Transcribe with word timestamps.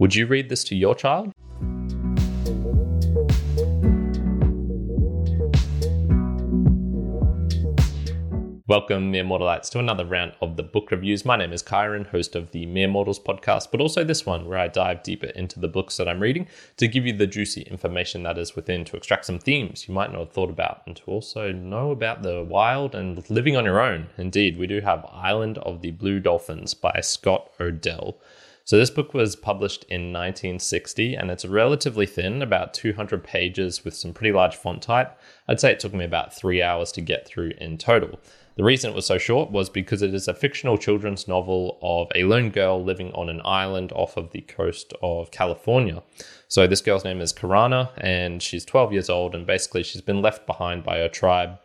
Would 0.00 0.14
you 0.14 0.24
read 0.26 0.48
this 0.48 0.64
to 0.64 0.74
your 0.74 0.94
child? 0.94 1.30
Welcome, 8.66 9.10
Mere 9.10 9.24
Mortalites, 9.24 9.68
to 9.72 9.78
another 9.78 10.06
round 10.06 10.32
of 10.40 10.56
the 10.56 10.62
book 10.62 10.90
reviews. 10.90 11.26
My 11.26 11.36
name 11.36 11.52
is 11.52 11.62
Kyrin, 11.62 12.06
host 12.06 12.34
of 12.34 12.50
the 12.52 12.64
Mere 12.64 12.88
Mortals 12.88 13.20
podcast, 13.20 13.70
but 13.70 13.82
also 13.82 14.02
this 14.02 14.24
one 14.24 14.46
where 14.46 14.58
I 14.58 14.68
dive 14.68 15.02
deeper 15.02 15.26
into 15.26 15.60
the 15.60 15.68
books 15.68 15.98
that 15.98 16.08
I'm 16.08 16.20
reading 16.20 16.48
to 16.78 16.88
give 16.88 17.04
you 17.04 17.12
the 17.12 17.26
juicy 17.26 17.60
information 17.64 18.22
that 18.22 18.38
is 18.38 18.56
within 18.56 18.86
to 18.86 18.96
extract 18.96 19.26
some 19.26 19.38
themes 19.38 19.86
you 19.86 19.92
might 19.92 20.12
not 20.12 20.20
have 20.20 20.32
thought 20.32 20.48
about 20.48 20.80
and 20.86 20.96
to 20.96 21.04
also 21.04 21.52
know 21.52 21.90
about 21.90 22.22
the 22.22 22.42
wild 22.42 22.94
and 22.94 23.28
living 23.28 23.54
on 23.54 23.66
your 23.66 23.82
own. 23.82 24.06
Indeed, 24.16 24.56
we 24.56 24.66
do 24.66 24.80
have 24.80 25.04
Island 25.12 25.58
of 25.58 25.82
the 25.82 25.90
Blue 25.90 26.20
Dolphins 26.20 26.72
by 26.72 27.00
Scott 27.02 27.50
O'Dell. 27.60 28.16
So, 28.70 28.76
this 28.76 28.88
book 28.88 29.14
was 29.14 29.34
published 29.34 29.82
in 29.88 30.12
1960 30.12 31.16
and 31.16 31.28
it's 31.28 31.44
relatively 31.44 32.06
thin, 32.06 32.40
about 32.40 32.72
200 32.72 33.24
pages 33.24 33.84
with 33.84 33.96
some 33.96 34.12
pretty 34.12 34.30
large 34.30 34.54
font 34.54 34.80
type. 34.80 35.18
I'd 35.48 35.58
say 35.58 35.72
it 35.72 35.80
took 35.80 35.92
me 35.92 36.04
about 36.04 36.32
three 36.32 36.62
hours 36.62 36.92
to 36.92 37.00
get 37.00 37.26
through 37.26 37.54
in 37.58 37.78
total. 37.78 38.20
The 38.54 38.62
reason 38.62 38.92
it 38.92 38.94
was 38.94 39.06
so 39.06 39.18
short 39.18 39.50
was 39.50 39.68
because 39.68 40.02
it 40.02 40.14
is 40.14 40.28
a 40.28 40.34
fictional 40.34 40.78
children's 40.78 41.26
novel 41.26 41.80
of 41.82 42.12
a 42.14 42.22
lone 42.22 42.50
girl 42.50 42.80
living 42.80 43.12
on 43.14 43.28
an 43.28 43.42
island 43.44 43.90
off 43.90 44.16
of 44.16 44.30
the 44.30 44.42
coast 44.42 44.94
of 45.02 45.32
California. 45.32 46.04
So 46.46 46.68
this 46.68 46.80
girl's 46.80 47.02
name 47.02 47.20
is 47.20 47.32
Karana, 47.32 47.90
and 47.96 48.40
she's 48.40 48.64
12 48.64 48.92
years 48.92 49.10
old, 49.10 49.34
and 49.34 49.48
basically 49.48 49.82
she's 49.82 50.00
been 50.00 50.22
left 50.22 50.46
behind 50.46 50.84
by 50.84 50.98
her 50.98 51.08
tribe 51.08 51.58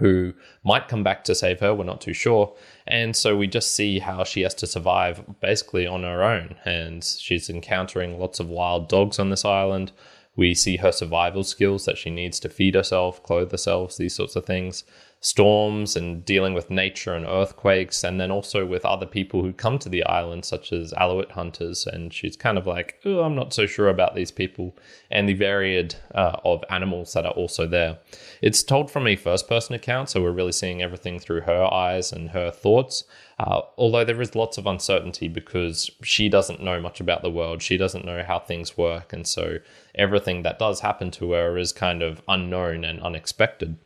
who 0.00 0.34
might 0.64 0.88
come 0.88 1.04
back 1.04 1.24
to 1.24 1.34
save 1.34 1.60
her. 1.60 1.74
We're 1.74 1.84
not 1.84 2.00
too 2.00 2.12
sure. 2.12 2.52
And 2.86 3.14
so 3.14 3.36
we 3.36 3.46
just 3.46 3.74
see 3.74 4.00
how 4.00 4.24
she 4.24 4.40
has 4.42 4.54
to 4.56 4.66
survive 4.66 5.22
basically 5.40 5.86
on 5.86 6.02
her 6.02 6.22
own. 6.22 6.56
And 6.64 7.04
she's 7.04 7.48
encountering 7.48 8.18
lots 8.18 8.40
of 8.40 8.48
wild 8.48 8.88
dogs 8.88 9.18
on 9.18 9.30
this 9.30 9.44
island. 9.44 9.92
We 10.36 10.54
see 10.54 10.78
her 10.78 10.92
survival 10.92 11.44
skills 11.44 11.84
that 11.84 11.98
she 11.98 12.10
needs 12.10 12.40
to 12.40 12.48
feed 12.48 12.74
herself, 12.74 13.22
clothe 13.22 13.52
herself, 13.52 13.96
these 13.96 14.14
sorts 14.14 14.36
of 14.36 14.44
things 14.46 14.84
storms 15.22 15.96
and 15.96 16.24
dealing 16.24 16.54
with 16.54 16.70
nature 16.70 17.14
and 17.14 17.26
earthquakes, 17.26 18.02
and 18.02 18.18
then 18.18 18.30
also 18.30 18.64
with 18.64 18.86
other 18.86 19.04
people 19.04 19.42
who 19.42 19.52
come 19.52 19.78
to 19.78 19.88
the 19.90 20.02
island, 20.04 20.44
such 20.46 20.72
as 20.72 20.94
Aleut 20.94 21.30
hunters. 21.32 21.86
And 21.86 22.12
she's 22.12 22.36
kind 22.36 22.56
of 22.56 22.66
like, 22.66 22.98
oh, 23.04 23.20
I'm 23.20 23.34
not 23.34 23.52
so 23.52 23.66
sure 23.66 23.88
about 23.88 24.14
these 24.14 24.30
people, 24.30 24.76
and 25.10 25.28
the 25.28 25.34
varied 25.34 25.94
uh, 26.14 26.36
of 26.44 26.64
animals 26.70 27.12
that 27.12 27.26
are 27.26 27.32
also 27.32 27.66
there. 27.66 27.98
It's 28.40 28.62
told 28.62 28.90
from 28.90 29.06
a 29.06 29.14
first 29.14 29.46
person 29.46 29.74
account, 29.74 30.08
so 30.08 30.22
we're 30.22 30.32
really 30.32 30.52
seeing 30.52 30.82
everything 30.82 31.18
through 31.18 31.42
her 31.42 31.72
eyes 31.72 32.12
and 32.12 32.30
her 32.30 32.50
thoughts. 32.50 33.04
Uh, 33.38 33.60
although 33.76 34.04
there 34.04 34.20
is 34.20 34.34
lots 34.34 34.58
of 34.58 34.66
uncertainty 34.66 35.28
because 35.28 35.90
she 36.02 36.28
doesn't 36.28 36.62
know 36.62 36.80
much 36.80 37.00
about 37.00 37.22
the 37.22 37.30
world, 37.30 37.62
she 37.62 37.76
doesn't 37.76 38.04
know 38.04 38.22
how 38.22 38.38
things 38.38 38.78
work, 38.78 39.12
and 39.12 39.26
so 39.26 39.58
everything 39.94 40.42
that 40.42 40.58
does 40.58 40.80
happen 40.80 41.10
to 41.10 41.32
her 41.32 41.58
is 41.58 41.72
kind 41.72 42.02
of 42.02 42.22
unknown 42.26 42.84
and 42.84 43.00
unexpected. 43.02 43.76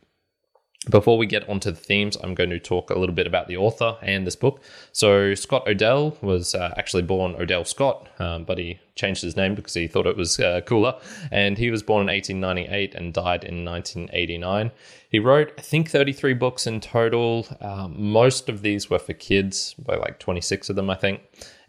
Before 0.89 1.17
we 1.17 1.25
get 1.25 1.47
onto 1.49 1.71
the 1.71 1.77
themes, 1.77 2.15
I'm 2.21 2.35
going 2.35 2.51
to 2.51 2.59
talk 2.59 2.91
a 2.91 2.99
little 2.99 3.15
bit 3.15 3.25
about 3.25 3.47
the 3.47 3.57
author 3.57 3.97
and 4.03 4.25
this 4.25 4.35
book. 4.35 4.61
So, 4.91 5.33
Scott 5.33 5.67
O'Dell 5.67 6.15
was 6.21 6.53
uh, 6.53 6.73
actually 6.77 7.01
born 7.01 7.35
Odell 7.35 7.65
Scott, 7.65 8.07
um, 8.19 8.43
but 8.43 8.59
he 8.59 8.79
changed 8.95 9.21
his 9.21 9.35
name 9.35 9.55
because 9.55 9.73
he 9.73 9.87
thought 9.87 10.07
it 10.07 10.17
was 10.17 10.39
uh, 10.39 10.61
cooler. 10.65 10.95
And 11.31 11.57
he 11.57 11.69
was 11.69 11.83
born 11.83 12.01
in 12.01 12.13
1898 12.13 12.95
and 12.95 13.13
died 13.13 13.43
in 13.43 13.63
1989. 13.65 14.71
He 15.09 15.19
wrote, 15.19 15.53
I 15.57 15.61
think, 15.61 15.89
33 15.89 16.33
books 16.33 16.67
in 16.67 16.81
total. 16.81 17.47
Um, 17.61 17.95
most 17.97 18.49
of 18.49 18.61
these 18.61 18.89
were 18.89 18.99
for 18.99 19.13
kids, 19.13 19.73
by 19.75 19.95
like 19.95 20.19
26 20.19 20.69
of 20.69 20.75
them, 20.75 20.89
I 20.89 20.95
think. 20.95 21.21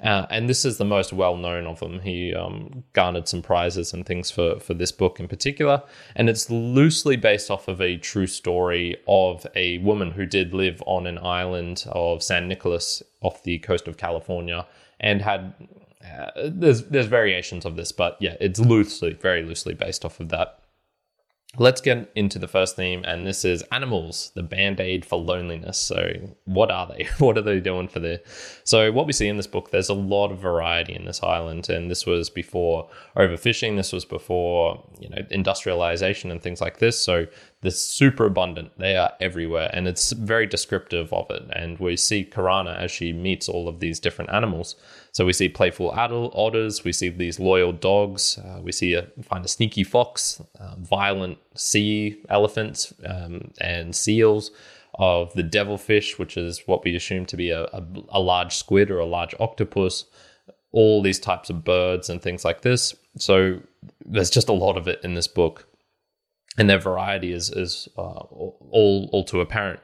Uh, 0.02 0.26
and 0.30 0.48
this 0.48 0.64
is 0.64 0.78
the 0.78 0.84
most 0.84 1.12
well 1.12 1.36
known 1.36 1.66
of 1.66 1.80
them. 1.80 2.00
He 2.00 2.34
um, 2.34 2.84
garnered 2.92 3.28
some 3.28 3.42
prizes 3.42 3.92
and 3.92 4.04
things 4.04 4.30
for, 4.30 4.58
for 4.60 4.74
this 4.74 4.92
book 4.92 5.20
in 5.20 5.28
particular. 5.28 5.82
And 6.14 6.28
it's 6.28 6.50
loosely 6.50 7.16
based 7.16 7.50
off 7.50 7.68
of 7.68 7.80
a 7.80 7.96
true 7.96 8.26
story 8.26 8.96
of 9.08 9.46
a 9.54 9.78
woman 9.78 10.10
who 10.10 10.26
did 10.26 10.52
live 10.52 10.82
on 10.86 11.06
an 11.06 11.18
island 11.18 11.84
of 11.88 12.22
San 12.22 12.48
Nicolas 12.48 13.02
off 13.22 13.42
the 13.42 13.58
coast 13.58 13.88
of 13.88 13.96
California 13.96 14.66
and 15.00 15.22
had. 15.22 15.54
Uh, 16.06 16.50
there's 16.52 16.84
there's 16.84 17.06
variations 17.06 17.64
of 17.64 17.76
this, 17.76 17.92
but 17.92 18.16
yeah, 18.20 18.36
it's 18.40 18.60
loosely, 18.60 19.12
very 19.14 19.42
loosely 19.42 19.74
based 19.74 20.04
off 20.04 20.20
of 20.20 20.28
that. 20.30 20.60
Let's 21.58 21.80
get 21.80 22.10
into 22.14 22.38
the 22.38 22.48
first 22.48 22.76
theme, 22.76 23.02
and 23.06 23.26
this 23.26 23.42
is 23.42 23.62
animals, 23.72 24.30
the 24.34 24.42
band 24.42 24.78
aid 24.78 25.06
for 25.06 25.18
loneliness. 25.18 25.78
So, 25.78 26.34
what 26.44 26.70
are 26.70 26.86
they? 26.86 27.08
what 27.18 27.38
are 27.38 27.42
they 27.42 27.60
doing 27.60 27.88
for 27.88 27.98
the? 27.98 28.20
So, 28.64 28.92
what 28.92 29.06
we 29.06 29.14
see 29.14 29.28
in 29.28 29.38
this 29.38 29.46
book, 29.46 29.70
there's 29.70 29.88
a 29.88 29.94
lot 29.94 30.32
of 30.32 30.38
variety 30.38 30.94
in 30.94 31.06
this 31.06 31.22
island, 31.22 31.70
and 31.70 31.90
this 31.90 32.04
was 32.04 32.28
before 32.28 32.90
overfishing. 33.16 33.76
This 33.76 33.92
was 33.92 34.04
before 34.04 34.86
you 35.00 35.08
know 35.08 35.22
industrialization 35.30 36.30
and 36.30 36.42
things 36.42 36.60
like 36.60 36.78
this. 36.78 37.00
So, 37.02 37.26
they're 37.62 37.70
super 37.70 38.26
abundant. 38.26 38.72
They 38.78 38.96
are 38.96 39.12
everywhere, 39.18 39.70
and 39.72 39.88
it's 39.88 40.12
very 40.12 40.46
descriptive 40.46 41.10
of 41.12 41.30
it. 41.30 41.42
And 41.52 41.78
we 41.78 41.96
see 41.96 42.24
Karana 42.24 42.76
as 42.76 42.90
she 42.90 43.14
meets 43.14 43.48
all 43.48 43.66
of 43.66 43.80
these 43.80 43.98
different 43.98 44.30
animals. 44.30 44.76
So 45.16 45.24
we 45.24 45.32
see 45.32 45.48
playful 45.48 45.92
otters, 45.94 46.84
we 46.84 46.92
see 46.92 47.08
these 47.08 47.40
loyal 47.40 47.72
dogs, 47.72 48.36
uh, 48.36 48.60
we 48.60 48.70
see 48.70 48.92
a 48.92 49.06
find 49.22 49.42
a 49.46 49.48
sneaky 49.48 49.82
fox, 49.82 50.42
uh, 50.60 50.74
violent 50.76 51.38
sea 51.54 52.20
elephants 52.28 52.92
um, 53.06 53.50
and 53.58 53.96
seals. 53.96 54.50
Of 54.98 55.32
the 55.32 55.42
devilfish, 55.42 56.18
which 56.18 56.36
is 56.36 56.62
what 56.66 56.84
we 56.84 56.96
assume 56.96 57.24
to 57.26 57.36
be 57.36 57.50
a, 57.50 57.64
a, 57.64 57.82
a 58.10 58.20
large 58.20 58.56
squid 58.56 58.90
or 58.90 58.98
a 58.98 59.06
large 59.06 59.34
octopus, 59.40 60.04
all 60.72 61.02
these 61.02 61.18
types 61.18 61.48
of 61.50 61.64
birds 61.64 62.10
and 62.10 62.20
things 62.20 62.44
like 62.44 62.60
this. 62.60 62.94
So 63.18 63.60
there's 64.04 64.30
just 64.30 64.50
a 64.50 64.54
lot 64.54 64.76
of 64.76 64.86
it 64.86 65.00
in 65.02 65.14
this 65.14 65.28
book 65.28 65.66
and 66.58 66.68
their 66.68 66.78
variety 66.78 67.32
is 67.32 67.48
is 67.50 67.88
uh, 67.96 68.00
all 68.00 69.08
all 69.12 69.24
too 69.24 69.40
apparent. 69.40 69.80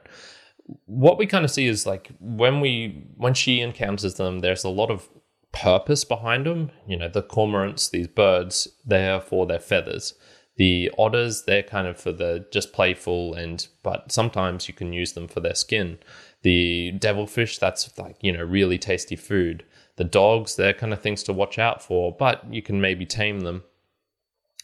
What 0.85 1.17
we 1.17 1.25
kind 1.25 1.43
of 1.43 1.51
see 1.51 1.65
is 1.65 1.87
like 1.87 2.11
when 2.19 2.61
we 2.61 3.03
when 3.17 3.33
she 3.33 3.61
encounters 3.61 4.15
them, 4.15 4.39
there's 4.39 4.63
a 4.63 4.69
lot 4.69 4.91
of 4.91 5.09
purpose 5.53 6.03
behind 6.03 6.45
them. 6.45 6.71
You 6.87 6.97
know, 6.97 7.07
the 7.07 7.23
cormorants, 7.23 7.89
these 7.89 8.07
birds, 8.07 8.67
they're 8.85 9.21
for 9.21 9.45
their 9.45 9.59
feathers. 9.59 10.13
The 10.57 10.91
otters, 10.97 11.43
they're 11.45 11.63
kind 11.63 11.87
of 11.87 11.97
for 11.97 12.11
the 12.11 12.45
just 12.51 12.73
playful 12.73 13.33
and 13.33 13.65
but 13.81 14.11
sometimes 14.11 14.67
you 14.67 14.73
can 14.73 14.93
use 14.93 15.13
them 15.13 15.27
for 15.27 15.39
their 15.39 15.55
skin. 15.55 15.97
The 16.41 16.91
devilfish, 16.91 17.57
that's 17.57 17.97
like, 17.97 18.17
you 18.21 18.33
know, 18.33 18.43
really 18.43 18.77
tasty 18.77 19.15
food. 19.15 19.63
The 19.95 20.03
dogs, 20.03 20.55
they're 20.55 20.73
kind 20.73 20.91
of 20.91 21.01
things 21.01 21.23
to 21.23 21.33
watch 21.33 21.57
out 21.57 21.81
for, 21.81 22.11
but 22.11 22.53
you 22.53 22.61
can 22.61 22.81
maybe 22.81 23.05
tame 23.05 23.41
them 23.41 23.63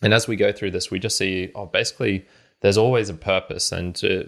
and 0.02 0.14
as 0.14 0.28
we 0.28 0.36
go 0.36 0.52
through 0.52 0.72
this, 0.72 0.92
we 0.92 1.00
just 1.00 1.18
see, 1.18 1.52
oh, 1.56 1.66
basically, 1.66 2.26
there's 2.62 2.78
always 2.78 3.10
a 3.10 3.14
purpose, 3.14 3.72
and 3.72 4.00
uh, 4.04 4.24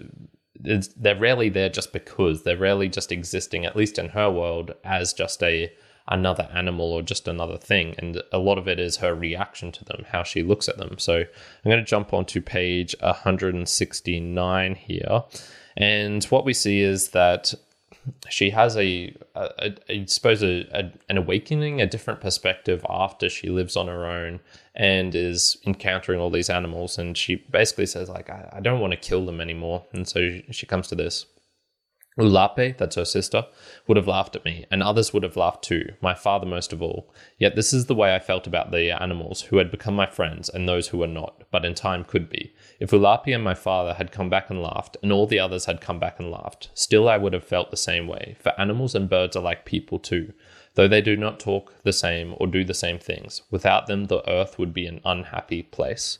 they're 0.96 1.18
rarely 1.18 1.48
there 1.48 1.68
just 1.68 1.92
because. 1.92 2.42
They're 2.42 2.56
rarely 2.56 2.88
just 2.88 3.12
existing, 3.12 3.64
at 3.64 3.76
least 3.76 3.98
in 3.98 4.10
her 4.10 4.30
world, 4.30 4.72
as 4.84 5.12
just 5.12 5.42
a 5.42 5.72
another 6.08 6.48
animal 6.52 6.92
or 6.92 7.02
just 7.02 7.28
another 7.28 7.56
thing. 7.56 7.94
And 7.98 8.22
a 8.32 8.38
lot 8.38 8.58
of 8.58 8.68
it 8.68 8.80
is 8.80 8.96
her 8.96 9.14
reaction 9.14 9.72
to 9.72 9.84
them, 9.84 10.04
how 10.08 10.22
she 10.22 10.42
looks 10.42 10.68
at 10.68 10.78
them. 10.78 10.98
So 10.98 11.18
I'm 11.18 11.70
going 11.70 11.78
to 11.78 11.84
jump 11.84 12.12
onto 12.12 12.40
page 12.40 12.94
169 13.00 14.74
here. 14.74 15.24
And 15.76 16.24
what 16.24 16.44
we 16.44 16.52
see 16.54 16.80
is 16.80 17.10
that 17.10 17.54
she 18.28 18.50
has 18.50 18.76
a, 18.76 19.14
a, 19.34 19.48
a 19.58 19.76
I 19.88 20.04
suppose 20.06 20.42
a, 20.42 20.66
a, 20.72 20.92
an 21.08 21.18
awakening, 21.18 21.80
a 21.80 21.86
different 21.86 22.20
perspective 22.20 22.84
after 22.88 23.28
she 23.28 23.48
lives 23.48 23.76
on 23.76 23.86
her 23.86 24.06
own 24.06 24.40
and 24.74 25.14
is 25.14 25.56
encountering 25.66 26.18
all 26.18 26.30
these 26.30 26.50
animals. 26.50 26.98
And 26.98 27.16
she 27.16 27.36
basically 27.36 27.86
says 27.86 28.08
like, 28.08 28.30
I, 28.30 28.48
I 28.54 28.60
don't 28.60 28.80
want 28.80 28.92
to 28.92 28.96
kill 28.96 29.24
them 29.24 29.40
anymore. 29.40 29.84
And 29.92 30.08
so 30.08 30.38
she 30.50 30.66
comes 30.66 30.88
to 30.88 30.94
this. 30.94 31.26
Ulape, 32.18 32.76
that's 32.76 32.96
her 32.96 33.06
sister, 33.06 33.46
would 33.86 33.96
have 33.96 34.06
laughed 34.06 34.36
at 34.36 34.44
me, 34.44 34.66
and 34.70 34.82
others 34.82 35.14
would 35.14 35.22
have 35.22 35.36
laughed 35.36 35.64
too, 35.64 35.94
my 36.02 36.14
father 36.14 36.44
most 36.44 36.72
of 36.72 36.82
all. 36.82 37.10
Yet 37.38 37.56
this 37.56 37.72
is 37.72 37.86
the 37.86 37.94
way 37.94 38.14
I 38.14 38.18
felt 38.18 38.46
about 38.46 38.70
the 38.70 38.90
animals 38.90 39.42
who 39.42 39.56
had 39.56 39.70
become 39.70 39.94
my 39.94 40.06
friends 40.06 40.48
and 40.50 40.68
those 40.68 40.88
who 40.88 40.98
were 40.98 41.06
not, 41.06 41.42
but 41.50 41.64
in 41.64 41.74
time 41.74 42.04
could 42.04 42.28
be. 42.28 42.52
If 42.78 42.90
Ulape 42.90 43.34
and 43.34 43.42
my 43.42 43.54
father 43.54 43.94
had 43.94 44.12
come 44.12 44.28
back 44.28 44.50
and 44.50 44.60
laughed, 44.60 44.98
and 45.02 45.10
all 45.10 45.26
the 45.26 45.38
others 45.38 45.64
had 45.64 45.80
come 45.80 45.98
back 45.98 46.20
and 46.20 46.30
laughed, 46.30 46.68
still 46.74 47.08
I 47.08 47.16
would 47.16 47.32
have 47.32 47.44
felt 47.44 47.70
the 47.70 47.76
same 47.78 48.06
way, 48.06 48.36
for 48.38 48.52
animals 48.60 48.94
and 48.94 49.08
birds 49.08 49.34
are 49.34 49.42
like 49.42 49.64
people 49.64 49.98
too. 49.98 50.34
Though 50.74 50.88
they 50.88 51.02
do 51.02 51.16
not 51.16 51.38
talk 51.38 51.74
the 51.82 51.92
same 51.92 52.34
or 52.38 52.46
do 52.46 52.64
the 52.64 52.74
same 52.74 52.98
things, 52.98 53.42
without 53.50 53.86
them 53.86 54.06
the 54.06 54.28
earth 54.28 54.58
would 54.58 54.72
be 54.72 54.86
an 54.86 55.00
unhappy 55.04 55.62
place. 55.62 56.18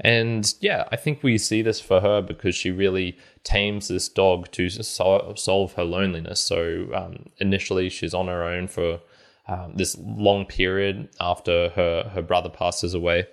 And 0.00 0.52
yeah, 0.60 0.84
I 0.92 0.96
think 0.96 1.22
we 1.22 1.38
see 1.38 1.62
this 1.62 1.80
for 1.80 2.00
her 2.00 2.20
because 2.20 2.54
she 2.54 2.70
really 2.70 3.16
tames 3.42 3.88
this 3.88 4.08
dog 4.08 4.50
to 4.52 4.68
solve 4.68 5.72
her 5.72 5.84
loneliness. 5.84 6.40
So 6.40 6.88
um, 6.94 7.30
initially, 7.38 7.88
she's 7.88 8.12
on 8.12 8.28
her 8.28 8.44
own 8.44 8.68
for 8.68 9.00
um, 9.48 9.74
this 9.76 9.96
long 9.98 10.44
period 10.44 11.08
after 11.20 11.70
her, 11.70 12.10
her 12.14 12.22
brother 12.22 12.50
passes 12.50 12.92
away. 12.92 13.26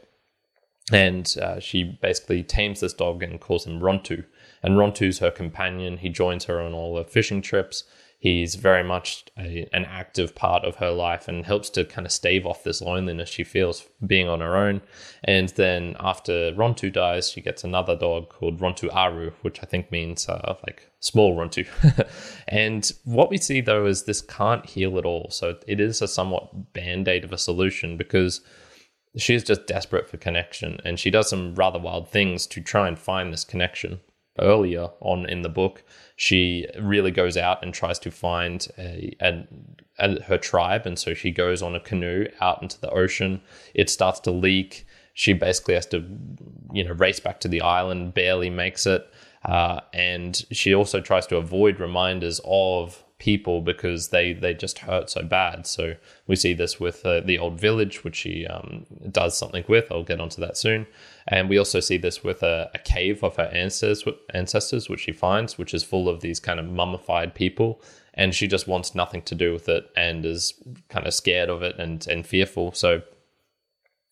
And 0.92 1.34
uh, 1.42 1.60
she 1.60 1.98
basically 2.02 2.44
tames 2.44 2.80
this 2.80 2.94
dog 2.94 3.24
and 3.24 3.40
calls 3.40 3.66
him 3.66 3.80
Rontu. 3.80 4.26
And 4.62 4.76
Rontu's 4.76 5.20
her 5.20 5.32
companion. 5.32 5.98
He 5.98 6.10
joins 6.10 6.46
her 6.46 6.62
on 6.62 6.74
all 6.74 6.98
her 6.98 7.04
fishing 7.04 7.42
trips. 7.42 7.84
He's 8.24 8.56
very 8.56 8.86
much 8.86 9.26
a, 9.38 9.68
an 9.74 9.84
active 9.84 10.34
part 10.34 10.64
of 10.64 10.78
her 10.78 10.92
life 10.92 11.28
and 11.28 11.46
helps 11.46 11.70
to 11.70 11.84
kind 11.84 12.08
of 12.08 12.12
stave 12.14 12.46
off 12.46 12.64
this 12.64 12.82
loneliness 12.82 13.28
she 13.28 13.44
feels 13.44 13.86
being 14.08 14.30
on 14.30 14.40
her 14.40 14.56
own. 14.56 14.82
And 15.26 15.50
then 15.50 15.98
after 16.00 16.54
Rontu 16.54 16.94
dies, 16.94 17.30
she 17.30 17.42
gets 17.42 17.66
another 17.66 17.98
dog 17.98 18.30
called 18.30 18.62
Rontu 18.62 18.88
Aru, 18.96 19.34
which 19.42 19.60
I 19.62 19.66
think 19.66 19.92
means 19.92 20.30
uh, 20.30 20.56
like 20.66 20.90
small 21.02 21.36
Rontu. 21.36 21.68
and 22.48 22.90
what 23.04 23.30
we 23.30 23.38
see 23.38 23.60
though 23.60 23.86
is 23.86 24.04
this 24.04 24.22
can't 24.22 24.66
heal 24.66 24.98
at 24.98 25.06
all. 25.06 25.28
So 25.30 25.58
it 25.68 25.82
is 25.82 26.02
a 26.02 26.08
somewhat 26.08 26.72
band 26.72 27.10
aid 27.10 27.26
of 27.26 27.34
a 27.34 27.38
solution 27.38 27.98
because 27.98 28.40
she's 29.18 29.44
just 29.44 29.68
desperate 29.68 30.10
for 30.10 30.16
connection 30.16 30.80
and 30.86 30.98
she 30.98 31.12
does 31.12 31.30
some 31.30 31.56
rather 31.56 31.78
wild 31.78 32.08
things 32.08 32.48
to 32.48 32.62
try 32.62 32.88
and 32.88 32.98
find 32.98 33.34
this 33.34 33.44
connection 33.44 34.00
earlier 34.40 34.90
on 35.00 35.28
in 35.30 35.42
the 35.42 35.50
book, 35.50 35.84
she 36.16 36.68
really 36.80 37.12
goes 37.12 37.38
out 37.38 37.64
and 37.64 37.74
tries 37.74 38.00
to 38.00 38.12
find 38.12 38.68
a, 38.78 39.16
a, 39.22 39.48
a, 40.00 40.22
her 40.24 40.38
tribe. 40.38 40.86
And 40.86 40.98
so 40.98 41.14
she 41.14 41.32
goes 41.32 41.62
on 41.62 41.76
a 41.76 41.80
canoe 41.80 42.28
out 42.42 42.62
into 42.62 42.80
the 42.80 42.90
ocean. 42.90 43.42
It 43.74 43.90
starts 43.90 44.20
to 44.22 44.32
leak. 44.32 44.86
She 45.14 45.34
basically 45.34 45.76
has 45.76 45.86
to, 45.88 46.04
you 46.72 46.84
know, 46.84 46.94
race 46.94 47.20
back 47.20 47.40
to 47.42 47.48
the 47.48 47.62
island, 47.62 48.14
barely 48.14 48.50
makes 48.50 48.86
it. 48.86 49.08
Uh, 49.46 49.82
and 49.94 50.46
she 50.52 50.74
also 50.74 51.02
tries 51.02 51.28
to 51.28 51.38
avoid 51.38 51.80
reminders 51.80 52.40
of 52.46 53.04
people 53.24 53.62
because 53.62 54.10
they 54.10 54.34
they 54.34 54.54
just 54.54 54.80
hurt 54.80 55.10
so 55.10 55.24
bad. 55.24 55.66
So 55.66 55.96
we 56.28 56.36
see 56.36 56.54
this 56.54 56.78
with 56.78 57.06
uh, 57.06 57.22
the 57.22 57.40
old 57.40 57.58
village, 57.58 58.04
which 58.04 58.18
she 58.18 58.46
um, 58.46 58.86
does 59.10 59.38
something 59.38 59.64
with. 59.70 59.90
I'll 59.90 60.04
get 60.04 60.20
onto 60.20 60.42
that 60.42 60.58
soon. 60.58 60.88
And 61.30 61.48
we 61.48 61.58
also 61.58 61.80
see 61.80 61.98
this 61.98 62.22
with 62.22 62.44
a, 62.44 62.70
a, 62.74 62.80
cave 62.80 63.24
of 63.24 63.38
her 63.38 63.50
ancestors, 63.54 64.04
ancestors, 64.34 64.90
which 64.90 65.00
she 65.00 65.14
finds, 65.14 65.58
which 65.58 65.74
is 65.74 65.86
full 65.86 66.10
of 66.10 66.20
these 66.20 66.42
kind 66.42 66.60
of 66.60 66.66
mummified 66.66 67.34
people. 67.34 67.82
And 68.14 68.36
she 68.36 68.46
just 68.46 68.68
wants 68.68 68.94
nothing 68.94 69.22
to 69.22 69.36
do 69.36 69.54
with 69.54 69.70
it 69.70 69.90
and 69.96 70.26
is 70.26 70.54
kind 70.90 71.08
of 71.08 71.14
scared 71.14 71.50
of 71.50 71.64
it 71.64 71.80
and, 71.80 72.06
and 72.08 72.28
fearful. 72.28 72.74
So 72.74 73.04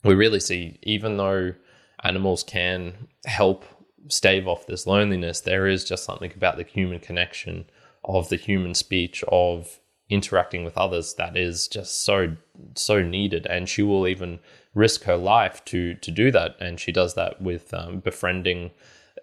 we 0.05 0.15
really 0.15 0.39
see, 0.39 0.79
even 0.83 1.17
though 1.17 1.53
animals 2.01 2.43
can 2.43 3.09
help 3.25 3.65
stave 4.07 4.47
off 4.47 4.67
this 4.67 4.87
loneliness, 4.87 5.41
there 5.41 5.67
is 5.67 5.83
just 5.83 6.05
something 6.05 6.31
about 6.33 6.55
the 6.55 6.63
human 6.63 6.99
connection 6.99 7.65
of 8.03 8.30
the 8.30 8.36
human 8.36 8.74
speech 8.74 9.24
of 9.27 9.80
interacting 10.09 10.65
with 10.65 10.77
others 10.77 11.13
that 11.15 11.38
is 11.38 11.68
just 11.68 12.03
so 12.03 12.36
so 12.75 13.01
needed. 13.01 13.45
And 13.45 13.68
she 13.68 13.81
will 13.81 14.07
even 14.07 14.39
risk 14.74 15.03
her 15.03 15.18
life 15.18 15.63
to 15.65 15.95
to 15.95 16.12
do 16.12 16.31
that. 16.31 16.56
And 16.59 16.80
she 16.80 16.92
does 16.92 17.13
that 17.15 17.42
with 17.42 17.74
um, 17.74 18.00
befriending 18.00 18.71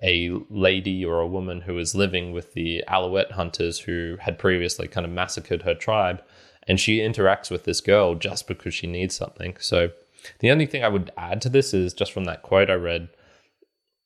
a 0.03 0.31
lady 0.49 1.05
or 1.05 1.21
a 1.21 1.27
woman 1.27 1.63
who 1.63 1.77
is 1.79 1.95
living 1.95 2.33
with 2.33 2.55
the 2.55 2.85
Aleut 2.89 3.33
hunters 3.33 3.81
who 3.81 4.17
had 4.21 4.39
previously 4.39 4.87
kind 4.87 5.05
of 5.05 5.13
massacred 5.13 5.63
her 5.63 5.75
tribe. 5.75 6.23
And 6.69 6.79
she 6.79 6.99
interacts 6.99 7.51
with 7.51 7.65
this 7.65 7.81
girl 7.81 8.15
just 8.15 8.47
because 8.47 8.75
she 8.75 8.87
needs 8.87 9.17
something. 9.17 9.57
So 9.59 9.91
the 10.41 10.51
only 10.51 10.67
thing 10.67 10.85
i 10.85 10.89
would 10.89 11.11
add 11.17 11.41
to 11.43 11.49
this 11.49 11.73
is 11.73 11.93
just 11.95 12.13
from 12.13 12.25
that 12.25 12.43
quote 12.43 12.71
i 12.71 12.75
read 12.75 13.09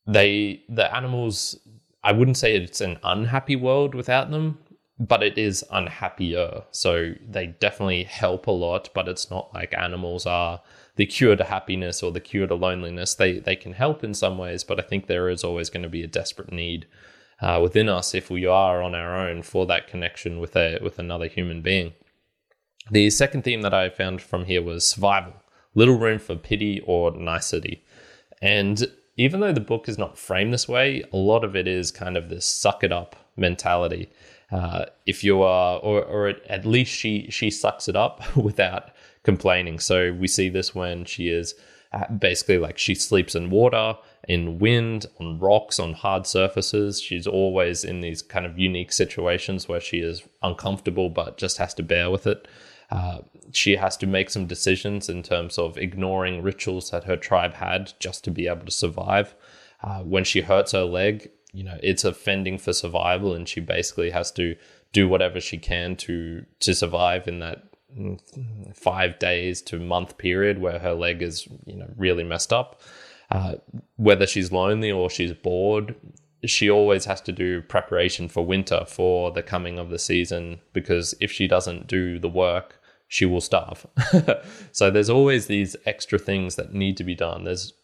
they 0.07 0.63
the 0.69 0.95
animals 0.95 1.59
I 2.05 2.13
wouldn't 2.13 2.37
say 2.37 2.57
it's 2.57 2.81
an 2.81 2.99
unhappy 3.05 3.57
world 3.57 3.95
without 3.95 4.31
them, 4.31 4.59
but 4.99 5.23
it 5.23 5.39
is 5.39 5.65
unhappier. 5.71 6.65
So 6.71 7.15
they 7.27 7.47
definitely 7.47 8.05
help 8.05 8.47
a 8.47 8.51
lot, 8.51 8.91
but 8.95 9.09
it's 9.09 9.31
not 9.31 9.53
like 9.55 9.75
animals 9.75 10.27
are 10.27 10.61
the 10.97 11.07
cure 11.07 11.37
to 11.37 11.45
happiness 11.45 12.03
or 12.03 12.13
the 12.13 12.21
cure 12.21 12.47
to 12.47 12.55
loneliness. 12.55 13.15
They 13.15 13.39
they 13.39 13.57
can 13.57 13.73
help 13.73 14.05
in 14.05 14.15
some 14.15 14.39
ways, 14.39 14.65
but 14.65 14.79
I 14.79 14.83
think 14.83 15.07
there 15.07 15.29
is 15.29 15.45
always 15.45 15.71
going 15.71 15.83
to 15.85 15.89
be 15.89 16.03
a 16.03 16.09
desperate 16.09 16.53
need 16.53 16.87
uh, 17.41 17.61
within 17.63 17.89
us 17.89 18.15
if 18.15 18.31
we 18.31 18.47
are 18.47 18.83
on 18.83 18.95
our 18.95 19.17
own 19.17 19.43
for 19.43 19.67
that 19.67 19.89
connection 19.89 20.39
with 20.39 20.57
a 20.57 20.79
with 20.83 20.99
another 20.99 21.27
human 21.27 21.63
being. 21.63 21.93
The 22.91 23.11
second 23.11 23.43
theme 23.43 23.63
that 23.63 23.75
I 23.75 23.89
found 23.89 24.21
from 24.21 24.45
here 24.45 24.63
was 24.63 24.87
survival. 24.87 25.35
Little 25.75 25.99
room 25.99 26.19
for 26.19 26.37
pity 26.37 26.81
or 26.85 27.13
nicety. 27.13 27.85
And 28.43 28.87
even 29.17 29.41
though 29.41 29.53
the 29.53 29.61
book 29.61 29.89
is 29.89 29.99
not 29.99 30.19
framed 30.19 30.53
this 30.53 30.69
way, 30.69 31.03
a 31.13 31.17
lot 31.17 31.45
of 31.45 31.55
it 31.55 31.69
is 31.69 31.91
kind 31.91 32.17
of 32.17 32.29
this 32.29 32.47
suck 32.47 32.83
it 32.83 32.93
up 32.93 33.17
mentality. 33.37 34.11
Uh, 34.51 34.85
if 35.07 35.25
you 35.25 35.43
are, 35.43 35.79
or, 35.79 36.05
or 36.05 36.29
at 36.49 36.67
least 36.67 36.93
she 36.93 37.29
she 37.31 37.51
sucks 37.51 37.89
it 37.89 37.97
up 37.97 38.37
without 38.37 38.91
complaining. 39.23 39.79
So 39.79 40.13
we 40.13 40.29
see 40.29 40.49
this 40.49 40.75
when 40.75 41.05
she 41.05 41.29
is 41.29 41.55
uh, 41.93 42.09
basically 42.09 42.59
like 42.59 42.79
she 42.79 42.95
sleeps 42.95 43.35
in 43.35 43.51
water, 43.51 43.97
in 44.29 44.59
wind, 44.59 45.07
on 45.21 45.39
rocks, 45.39 45.79
on 45.79 45.93
hard 45.95 46.27
surfaces. 46.27 47.01
She's 47.01 47.27
always 47.27 47.85
in 47.85 48.01
these 48.01 48.23
kind 48.23 48.47
of 48.47 48.59
unique 48.59 48.93
situations 48.93 49.69
where 49.69 49.81
she 49.81 49.99
is 49.99 50.23
uncomfortable 50.43 51.11
but 51.11 51.39
just 51.39 51.59
has 51.59 51.75
to 51.75 51.83
bear 51.83 52.11
with 52.11 52.27
it. 52.27 52.47
Uh, 52.93 53.23
she 53.53 53.77
has 53.77 53.97
to 53.97 54.07
make 54.07 54.29
some 54.29 54.47
decisions 54.47 55.09
in 55.09 55.23
terms 55.23 55.57
of 55.57 55.79
ignoring 55.79 56.43
rituals 56.43 56.91
that 56.91 57.05
her 57.05 57.17
tribe 57.17 57.55
had 57.55 57.95
just 57.99 58.23
to 58.23 58.31
be 58.31 58.47
able 58.47 58.67
to 58.67 58.71
survive. 58.71 59.35
Uh, 59.83 60.01
when 60.01 60.25
she 60.25 60.43
hurts 60.43 60.73
her 60.73 60.85
leg, 60.85 61.31
you 61.55 61.65
know, 61.65 61.79
it's 61.83 62.05
a 62.05 62.13
fending 62.13 62.59
for 62.59 62.75
survival, 62.75 63.33
and 63.33 63.49
she 63.49 63.61
basically 63.61 64.11
has 64.11 64.31
to 64.33 64.57
do 64.93 65.09
whatever 65.09 65.41
she 65.41 65.57
can 65.57 65.97
to 65.97 66.45
to 66.61 66.75
survive 66.75 67.27
in 67.27 67.39
that 67.39 67.65
mm, 67.99 68.19
five 68.77 69.19
days 69.19 69.63
to 69.63 69.79
month 69.79 70.19
period 70.19 70.61
where 70.61 70.79
her 70.79 70.93
leg 70.93 71.23
is, 71.23 71.49
you 71.65 71.77
know, 71.77 71.89
really 71.97 72.25
messed 72.25 72.53
up. 72.53 72.83
Uh, 73.31 73.55
whether 73.97 74.27
she's 74.27 74.53
lonely 74.53 74.93
or 74.93 75.09
she's 75.09 75.33
bored, 75.33 75.95
she 76.45 76.71
always 76.71 77.07
has 77.07 77.23
to 77.23 77.33
do 77.33 77.63
preparation 77.63 78.29
for 78.29 78.45
winter 78.45 78.85
for 78.87 79.31
the 79.31 79.43
coming 79.43 79.79
of 79.79 79.89
the 79.89 79.99
season 79.99 80.61
because 80.75 81.15
if 81.21 81.33
she 81.33 81.49
doesn't 81.49 81.87
do 81.87 82.19
the 82.19 82.29
work 82.29 82.82
she 83.13 83.27
will 83.27 83.43
starve. 83.43 83.87
so 84.73 84.91
there's 84.91 85.11
always 85.11 85.47
these 85.47 85.77
extra 85.85 86.19
things 86.19 86.57
that 86.57 86.73
need 86.73 86.97
to 86.97 87.05
be 87.05 87.15
done. 87.15 87.45
There's 87.45 87.75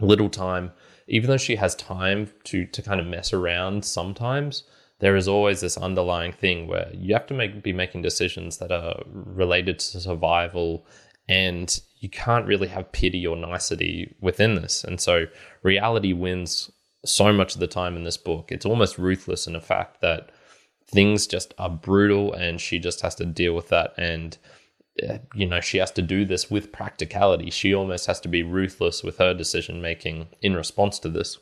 little 0.00 0.30
time, 0.30 0.72
even 1.06 1.28
though 1.28 1.36
she 1.36 1.56
has 1.56 1.74
time 1.74 2.30
to 2.44 2.64
to 2.64 2.80
kind 2.80 2.98
of 2.98 3.06
mess 3.06 3.34
around 3.34 3.84
sometimes. 3.84 4.62
There 5.00 5.16
is 5.16 5.28
always 5.28 5.60
this 5.60 5.76
underlying 5.76 6.32
thing 6.32 6.66
where 6.66 6.90
you 6.94 7.12
have 7.12 7.26
to 7.26 7.34
make 7.34 7.62
be 7.62 7.74
making 7.74 8.00
decisions 8.00 8.56
that 8.56 8.72
are 8.72 9.02
related 9.06 9.80
to 9.80 10.00
survival, 10.00 10.86
and 11.28 11.78
you 11.98 12.08
can't 12.08 12.46
really 12.46 12.68
have 12.68 12.90
pity 12.90 13.26
or 13.26 13.36
nicety 13.36 14.16
within 14.22 14.54
this. 14.54 14.82
And 14.82 14.98
so 14.98 15.26
reality 15.62 16.14
wins 16.14 16.70
so 17.04 17.34
much 17.34 17.52
of 17.52 17.60
the 17.60 17.66
time 17.66 17.96
in 17.96 18.04
this 18.04 18.16
book. 18.16 18.50
It's 18.50 18.64
almost 18.64 18.96
ruthless 18.96 19.46
in 19.46 19.52
the 19.52 19.60
fact 19.60 20.00
that 20.00 20.30
things 20.90 21.26
just 21.26 21.54
are 21.58 21.70
brutal 21.70 22.32
and 22.32 22.60
she 22.60 22.78
just 22.78 23.00
has 23.02 23.14
to 23.16 23.26
deal 23.26 23.54
with 23.54 23.68
that. 23.68 23.94
And 23.96 24.36
uh, 25.08 25.18
you 25.34 25.46
know 25.46 25.60
she 25.60 25.78
has 25.78 25.92
to 25.92 26.02
do 26.02 26.24
this 26.24 26.50
with 26.50 26.72
practicality. 26.72 27.50
She 27.50 27.74
almost 27.74 28.06
has 28.06 28.20
to 28.20 28.28
be 28.28 28.42
ruthless 28.42 29.02
with 29.02 29.18
her 29.18 29.34
decision 29.34 29.80
making 29.80 30.28
in 30.40 30.54
response 30.54 30.98
to 31.00 31.08
this. 31.08 31.38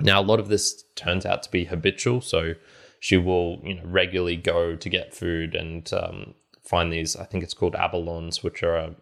Now 0.00 0.20
a 0.20 0.22
lot 0.22 0.40
of 0.40 0.48
this 0.48 0.84
turns 0.94 1.26
out 1.26 1.42
to 1.44 1.50
be 1.50 1.64
habitual 1.64 2.20
so 2.20 2.54
she 3.00 3.16
will 3.16 3.60
you 3.62 3.74
know 3.74 3.82
regularly 3.84 4.36
go 4.36 4.74
to 4.74 4.88
get 4.88 5.14
food 5.14 5.54
and 5.54 5.92
um, 5.92 6.34
find 6.64 6.92
these 6.92 7.14
i 7.14 7.24
think 7.24 7.44
it's 7.44 7.54
called 7.54 7.74
abalons 7.74 8.42
which 8.42 8.62
are 8.64 8.76
a, 8.76 8.94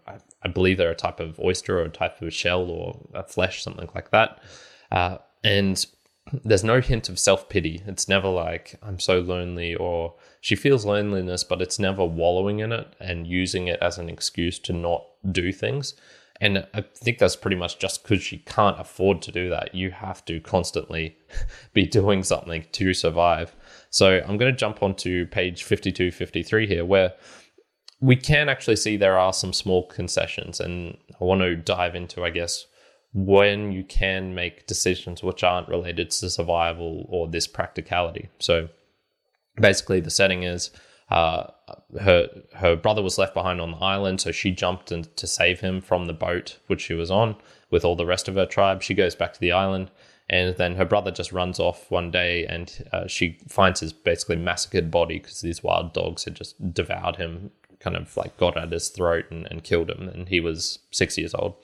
I 0.47 0.49
believe 0.49 0.77
they're 0.77 0.93
a 0.93 0.95
type 0.95 1.19
of 1.19 1.41
oyster 1.41 1.81
or 1.81 1.83
a 1.83 1.89
type 1.89 2.23
of 2.23 2.33
shell 2.33 2.71
or 2.71 3.01
a 3.13 3.25
flesh 3.25 3.65
something 3.65 3.89
like 3.97 4.13
that. 4.13 4.41
Uh, 4.93 5.19
and 5.43 5.85
there's 6.33 6.65
no 6.65 6.81
hint 6.81 7.09
of 7.09 7.19
self 7.19 7.49
pity. 7.49 7.83
It's 7.87 8.09
never 8.09 8.29
like, 8.29 8.79
I'm 8.83 8.99
so 8.99 9.21
lonely, 9.21 9.75
or 9.75 10.15
she 10.41 10.57
feels 10.57 10.85
loneliness, 10.85 11.45
but 11.45 11.63
it's 11.63 11.79
never 11.79 12.05
wallowing 12.05 12.61
in 12.61 12.73
it 12.73 12.95
and 13.01 13.27
using 13.27 13.69
it 13.69 13.79
as 13.81 13.99
an 13.99 14.09
excuse 14.09 14.59
to 14.61 14.73
not 14.73 15.05
do 15.31 15.53
things. 15.53 15.95
And 16.41 16.67
I 16.75 16.83
think 16.83 17.19
that's 17.19 17.37
pretty 17.37 17.57
much 17.57 17.79
just 17.79 18.03
because 18.03 18.23
she 18.23 18.39
can't 18.39 18.79
afford 18.79 19.23
to 19.23 19.33
do 19.33 19.49
that. 19.51 19.75
You 19.75 19.91
have 19.91 20.25
to 20.27 20.41
constantly 20.41 21.17
be 21.73 21.87
doing 21.87 22.23
something 22.23 22.67
to 22.73 22.93
survive. 22.93 23.55
So 23.91 24.21
I'm 24.27 24.37
going 24.37 24.53
to 24.53 24.59
jump 24.59 24.83
onto 24.83 25.27
page 25.27 25.63
52, 25.63 26.11
53 26.11 26.67
here, 26.67 26.85
where 26.85 27.15
we 28.01 28.17
can 28.17 28.49
actually 28.51 28.77
see 28.77 28.97
there 28.97 29.19
are 29.19 29.33
some 29.33 29.55
small 29.55 29.87
concessions. 29.87 30.61
And 30.61 30.99
I 31.21 31.25
want 31.25 31.41
to 31.41 31.57
dive 31.57 31.95
into, 31.95 32.25
I 32.25 32.31
guess, 32.31 32.67
when 33.17 33.73
you 33.73 33.83
can 33.83 34.35
make 34.35 34.67
decisions 34.67 35.23
which 35.23 35.43
aren't 35.43 35.69
related 35.69 36.11
to 36.11 36.29
survival 36.29 37.07
or 37.09 37.27
this 37.27 37.47
practicality. 37.47 38.29
So 38.39 38.69
basically, 39.59 40.01
the 40.01 40.11
setting 40.11 40.43
is 40.43 40.71
uh, 41.09 41.47
her 41.99 42.29
her 42.57 42.77
brother 42.77 43.01
was 43.01 43.17
left 43.17 43.33
behind 43.33 43.59
on 43.59 43.71
the 43.71 43.79
island, 43.79 44.21
so 44.21 44.33
she 44.33 44.51
jumped 44.51 44.93
in 44.93 45.05
to 45.17 45.27
save 45.27 45.61
him 45.61 45.81
from 45.81 46.05
the 46.05 46.13
boat 46.13 46.59
which 46.67 46.83
she 46.83 46.93
was 46.93 47.11
on 47.11 47.37
with 47.71 47.87
all 47.87 47.97
the 47.97 48.05
rest 48.05 48.29
of 48.29 48.35
her 48.35 48.45
tribe. 48.45 48.83
She 48.83 48.93
goes 48.93 49.15
back 49.15 49.33
to 49.33 49.41
the 49.41 49.53
island, 49.53 49.91
and 50.29 50.55
then 50.59 50.75
her 50.75 50.85
brother 50.85 51.11
just 51.11 51.33
runs 51.33 51.59
off 51.59 51.91
one 51.91 52.11
day, 52.11 52.45
and 52.45 52.87
uh, 52.93 53.07
she 53.07 53.39
finds 53.49 53.81
his 53.81 53.95
basically 53.95 54.37
massacred 54.37 54.91
body 54.91 55.21
because 55.21 55.41
these 55.41 55.63
wild 55.63 55.95
dogs 55.95 56.25
had 56.25 56.35
just 56.35 56.75
devoured 56.75 57.17
him, 57.17 57.51
kind 57.81 57.97
of 57.97 58.15
like 58.15 58.37
got 58.37 58.59
at 58.59 58.73
his 58.73 58.91
throat 58.91 59.25
and, 59.31 59.49
and 59.51 59.65
killed 59.65 59.89
him, 59.89 60.07
and 60.07 60.29
he 60.29 60.39
was 60.39 60.81
six 60.91 61.17
years 61.17 61.33
old 61.33 61.55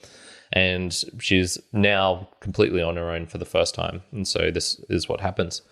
and 0.53 1.03
she's 1.19 1.57
now 1.73 2.29
completely 2.39 2.81
on 2.81 2.95
her 2.95 3.09
own 3.09 3.25
for 3.25 3.39
the 3.39 3.45
first 3.45 3.75
time. 3.75 4.03
And 4.11 4.27
so 4.27 4.51
this 4.51 4.79
is 4.87 5.09
what 5.09 5.19
happens. 5.19 5.63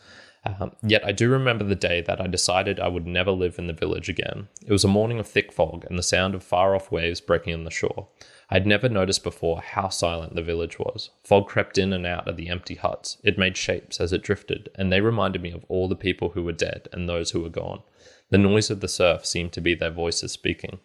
Um, 0.44 0.72
yet 0.82 1.06
I 1.06 1.12
do 1.12 1.30
remember 1.30 1.64
the 1.64 1.76
day 1.76 2.02
that 2.02 2.20
I 2.20 2.26
decided 2.26 2.80
I 2.80 2.88
would 2.88 3.06
never 3.06 3.30
live 3.30 3.60
in 3.60 3.68
the 3.68 3.74
village 3.74 4.10
again. 4.10 4.48
It 4.66 4.72
was 4.72 4.84
a 4.84 4.90
morning 4.90 5.20
of 5.20 5.28
thick 5.28 5.52
fog 5.52 5.86
and 5.88 6.00
the 6.00 6.04
sound 6.04 6.34
of 6.34 6.44
far 6.44 6.76
off 6.76 6.92
waves 6.92 7.22
breaking 7.22 7.54
on 7.54 7.64
the 7.64 7.70
shore. 7.70 8.08
I'd 8.50 8.66
never 8.66 8.90
noticed 8.90 9.24
before 9.24 9.62
how 9.62 9.90
silent 9.90 10.34
the 10.34 10.42
village 10.42 10.80
was. 10.80 11.12
Fog 11.24 11.48
crept 11.48 11.78
in 11.78 11.94
and 11.94 12.08
out 12.08 12.28
of 12.28 12.38
the 12.38 12.50
empty 12.50 12.76
huts. 12.76 13.18
It 13.24 13.38
made 13.38 13.56
shapes 13.56 14.02
as 14.02 14.12
it 14.12 14.24
drifted, 14.24 14.70
and 14.76 14.92
they 14.92 15.00
reminded 15.00 15.44
me 15.44 15.52
of 15.52 15.64
all 15.70 15.88
the 15.88 15.96
people 15.96 16.30
who 16.30 16.44
were 16.44 16.52
dead 16.52 16.90
and 16.92 17.08
those 17.08 17.32
who 17.32 17.42
were 17.42 17.50
gone. 17.50 17.84
The 18.32 18.40
noise 18.40 18.72
of 18.72 18.80
the 18.82 18.88
surf 18.88 19.26
seemed 19.26 19.54
to 19.54 19.62
be 19.62 19.76
their 19.76 19.92
voices 19.92 20.32
speaking. 20.32 20.80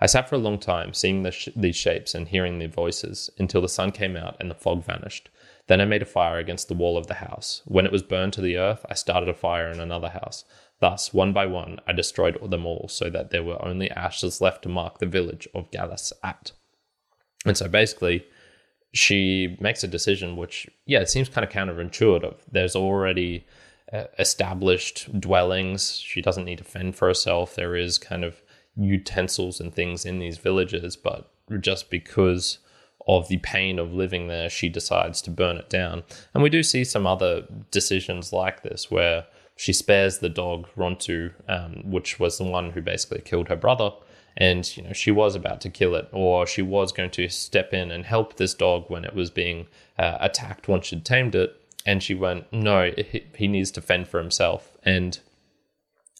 I 0.00 0.06
sat 0.06 0.28
for 0.28 0.34
a 0.34 0.38
long 0.38 0.58
time, 0.58 0.92
seeing 0.92 1.22
the 1.22 1.30
sh- 1.30 1.48
these 1.56 1.76
shapes 1.76 2.14
and 2.14 2.28
hearing 2.28 2.58
their 2.58 2.68
voices, 2.68 3.30
until 3.38 3.62
the 3.62 3.68
sun 3.68 3.92
came 3.92 4.16
out 4.16 4.36
and 4.38 4.50
the 4.50 4.54
fog 4.54 4.84
vanished. 4.84 5.30
Then 5.68 5.80
I 5.80 5.84
made 5.84 6.02
a 6.02 6.06
fire 6.06 6.38
against 6.38 6.68
the 6.68 6.74
wall 6.74 6.98
of 6.98 7.06
the 7.06 7.14
house. 7.14 7.62
When 7.64 7.86
it 7.86 7.92
was 7.92 8.02
burned 8.02 8.34
to 8.34 8.40
the 8.40 8.58
earth, 8.58 8.84
I 8.90 8.94
started 8.94 9.28
a 9.28 9.34
fire 9.34 9.68
in 9.70 9.80
another 9.80 10.10
house. 10.10 10.44
Thus, 10.80 11.14
one 11.14 11.32
by 11.32 11.46
one, 11.46 11.80
I 11.86 11.92
destroyed 11.92 12.38
them 12.50 12.66
all, 12.66 12.88
so 12.88 13.08
that 13.08 13.30
there 13.30 13.42
were 13.42 13.64
only 13.64 13.90
ashes 13.90 14.40
left 14.40 14.62
to 14.62 14.68
mark 14.68 14.98
the 14.98 15.06
village 15.06 15.48
of 15.54 15.70
Gallas 15.70 16.12
at. 16.22 16.52
And 17.46 17.56
so 17.56 17.66
basically, 17.66 18.26
she 18.92 19.56
makes 19.60 19.82
a 19.82 19.88
decision 19.88 20.36
which, 20.36 20.68
yeah, 20.84 21.00
it 21.00 21.08
seems 21.08 21.28
kind 21.28 21.44
of 21.44 21.50
counterintuitive. 21.50 22.36
There's 22.50 22.76
already 22.76 23.46
uh, 23.92 24.04
established 24.18 25.18
dwellings. 25.18 25.98
She 25.98 26.20
doesn't 26.20 26.44
need 26.44 26.58
to 26.58 26.64
fend 26.64 26.96
for 26.96 27.08
herself. 27.08 27.54
There 27.54 27.76
is 27.76 27.98
kind 27.98 28.24
of 28.24 28.42
utensils 28.76 29.60
and 29.60 29.74
things 29.74 30.04
in 30.04 30.18
these 30.18 30.38
villages, 30.38 30.96
but 30.96 31.30
just 31.60 31.90
because 31.90 32.58
of 33.08 33.28
the 33.28 33.38
pain 33.38 33.78
of 33.78 33.92
living 33.92 34.28
there, 34.28 34.50
she 34.50 34.68
decides 34.68 35.22
to 35.22 35.30
burn 35.30 35.56
it 35.56 35.68
down. 35.68 36.02
And 36.34 36.42
we 36.42 36.50
do 36.50 36.62
see 36.62 36.84
some 36.84 37.06
other 37.06 37.46
decisions 37.70 38.32
like 38.32 38.62
this 38.62 38.90
where 38.90 39.26
she 39.56 39.72
spares 39.72 40.18
the 40.18 40.28
dog 40.28 40.68
Rontu, 40.76 41.32
um, 41.48 41.82
which 41.84 42.18
was 42.18 42.36
the 42.36 42.44
one 42.44 42.72
who 42.72 42.82
basically 42.82 43.22
killed 43.22 43.48
her 43.48 43.56
brother. 43.56 43.90
And 44.36 44.76
you 44.76 44.82
know 44.82 44.92
she 44.92 45.10
was 45.10 45.34
about 45.34 45.62
to 45.62 45.70
kill 45.70 45.94
it, 45.94 46.08
or 46.12 46.46
she 46.46 46.60
was 46.60 46.92
going 46.92 47.10
to 47.12 47.28
step 47.28 47.72
in 47.72 47.90
and 47.90 48.04
help 48.04 48.36
this 48.36 48.52
dog 48.52 48.84
when 48.88 49.04
it 49.04 49.14
was 49.14 49.30
being 49.30 49.66
uh, 49.98 50.18
attacked 50.20 50.68
once 50.68 50.86
she'd 50.86 51.06
tamed 51.06 51.34
it. 51.34 51.58
And 51.86 52.02
she 52.02 52.14
went, 52.14 52.52
no, 52.52 52.90
he, 52.90 53.24
he 53.34 53.48
needs 53.48 53.70
to 53.70 53.80
fend 53.80 54.08
for 54.08 54.18
himself. 54.18 54.76
And 54.82 55.18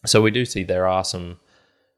so 0.05 0.21
we 0.21 0.31
do 0.31 0.45
see 0.45 0.63
there 0.63 0.87
are 0.87 1.03
some 1.03 1.39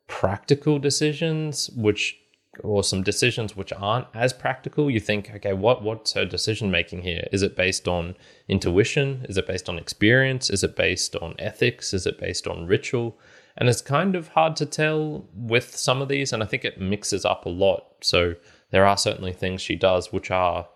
practical 0.09 0.79
decisions 0.79 1.69
which 1.69 2.19
or 2.61 2.83
some 2.83 3.03
decisions 3.03 3.55
which 3.55 3.71
aren't 3.71 4.07
as 4.13 4.33
practical. 4.33 4.89
You 4.89 4.99
think 4.99 5.31
okay 5.35 5.53
what 5.53 5.81
what's 5.81 6.13
her 6.13 6.25
decision 6.25 6.69
making 6.69 7.03
here? 7.03 7.25
Is 7.31 7.41
it 7.41 7.55
based 7.55 7.87
on 7.87 8.15
intuition? 8.49 9.25
Is 9.29 9.37
it 9.37 9.47
based 9.47 9.69
on 9.69 9.77
experience? 9.77 10.49
Is 10.49 10.63
it 10.63 10.75
based 10.75 11.15
on 11.15 11.35
ethics? 11.39 11.93
Is 11.93 12.05
it 12.05 12.19
based 12.19 12.47
on 12.47 12.67
ritual? 12.67 13.17
And 13.55 13.69
it's 13.69 13.81
kind 13.81 14.15
of 14.15 14.29
hard 14.29 14.55
to 14.57 14.65
tell 14.65 15.25
with 15.33 15.75
some 15.75 16.01
of 16.01 16.09
these 16.09 16.33
and 16.33 16.41
i 16.43 16.45
think 16.45 16.65
it 16.65 16.81
mixes 16.81 17.23
up 17.23 17.45
a 17.45 17.49
lot. 17.49 17.85
So 18.01 18.35
there 18.71 18.85
are 18.85 18.97
certainly 18.97 19.31
things 19.31 19.61
she 19.61 19.75
does 19.75 20.11
which 20.11 20.31
are 20.31 20.67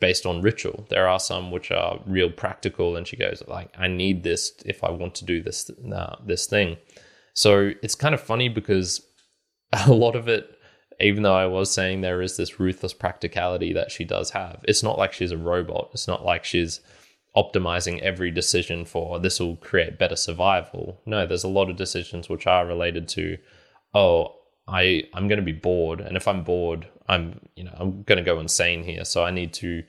based 0.00 0.24
on 0.26 0.42
ritual. 0.42 0.86
There 0.88 1.06
are 1.08 1.20
some 1.20 1.50
which 1.50 1.70
are 1.70 2.00
real 2.06 2.30
practical 2.30 2.96
and 2.96 3.06
she 3.06 3.16
goes 3.16 3.42
like 3.46 3.68
i 3.78 3.86
need 3.86 4.24
this 4.24 4.54
if 4.64 4.82
i 4.82 4.90
want 4.90 5.14
to 5.16 5.24
do 5.24 5.42
this 5.42 5.70
uh, 5.94 6.16
this 6.24 6.46
thing 6.46 6.78
so 7.38 7.70
it's 7.84 7.94
kind 7.94 8.16
of 8.16 8.20
funny 8.20 8.48
because 8.48 9.00
a 9.86 9.92
lot 9.92 10.16
of 10.16 10.26
it, 10.26 10.58
even 10.98 11.22
though 11.22 11.36
I 11.36 11.46
was 11.46 11.70
saying 11.70 12.00
there 12.00 12.20
is 12.20 12.36
this 12.36 12.58
ruthless 12.58 12.92
practicality 12.92 13.72
that 13.74 13.92
she 13.92 14.04
does 14.04 14.30
have, 14.30 14.64
it's 14.66 14.82
not 14.82 14.98
like 14.98 15.12
she's 15.12 15.30
a 15.30 15.38
robot. 15.38 15.90
It's 15.92 16.08
not 16.08 16.24
like 16.24 16.44
she's 16.44 16.80
optimizing 17.36 18.00
every 18.00 18.32
decision 18.32 18.84
for 18.84 19.20
this 19.20 19.38
will 19.38 19.54
create 19.54 20.00
better 20.00 20.16
survival. 20.16 21.00
No, 21.06 21.28
there's 21.28 21.44
a 21.44 21.48
lot 21.48 21.70
of 21.70 21.76
decisions 21.76 22.28
which 22.28 22.48
are 22.48 22.66
related 22.66 23.06
to, 23.10 23.38
oh, 23.94 24.34
I 24.66 25.04
I'm 25.14 25.28
going 25.28 25.38
to 25.38 25.44
be 25.44 25.52
bored, 25.52 26.00
and 26.00 26.16
if 26.16 26.26
I'm 26.26 26.42
bored, 26.42 26.88
I'm 27.08 27.38
you 27.54 27.62
know 27.62 27.74
I'm 27.78 28.02
going 28.02 28.18
to 28.18 28.24
go 28.24 28.40
insane 28.40 28.82
here. 28.82 29.04
So 29.04 29.24
I 29.24 29.30
need 29.30 29.54
to 29.54 29.84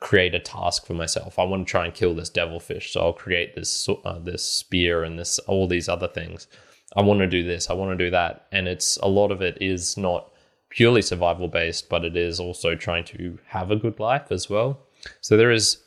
create 0.00 0.34
a 0.34 0.40
task 0.40 0.86
for 0.86 0.94
myself. 0.94 1.38
I 1.38 1.44
want 1.44 1.66
to 1.66 1.70
try 1.70 1.84
and 1.84 1.92
kill 1.92 2.14
this 2.14 2.30
devilfish, 2.30 2.94
so 2.94 3.02
I'll 3.02 3.12
create 3.12 3.54
this 3.54 3.86
uh, 4.06 4.18
this 4.20 4.42
spear 4.42 5.04
and 5.04 5.18
this 5.18 5.38
all 5.40 5.68
these 5.68 5.90
other 5.90 6.08
things. 6.08 6.48
I 6.96 7.02
want 7.02 7.20
to 7.20 7.26
do 7.26 7.44
this, 7.44 7.70
I 7.70 7.74
want 7.74 7.96
to 7.96 8.04
do 8.04 8.10
that. 8.10 8.46
And 8.52 8.66
it's 8.66 8.96
a 8.98 9.08
lot 9.08 9.30
of 9.30 9.42
it 9.42 9.58
is 9.60 9.96
not 9.96 10.32
purely 10.70 11.02
survival 11.02 11.48
based, 11.48 11.88
but 11.88 12.04
it 12.04 12.16
is 12.16 12.40
also 12.40 12.74
trying 12.74 13.04
to 13.04 13.38
have 13.46 13.70
a 13.70 13.76
good 13.76 14.00
life 14.00 14.30
as 14.30 14.48
well. 14.48 14.80
So 15.20 15.36
there 15.36 15.52
is 15.52 15.82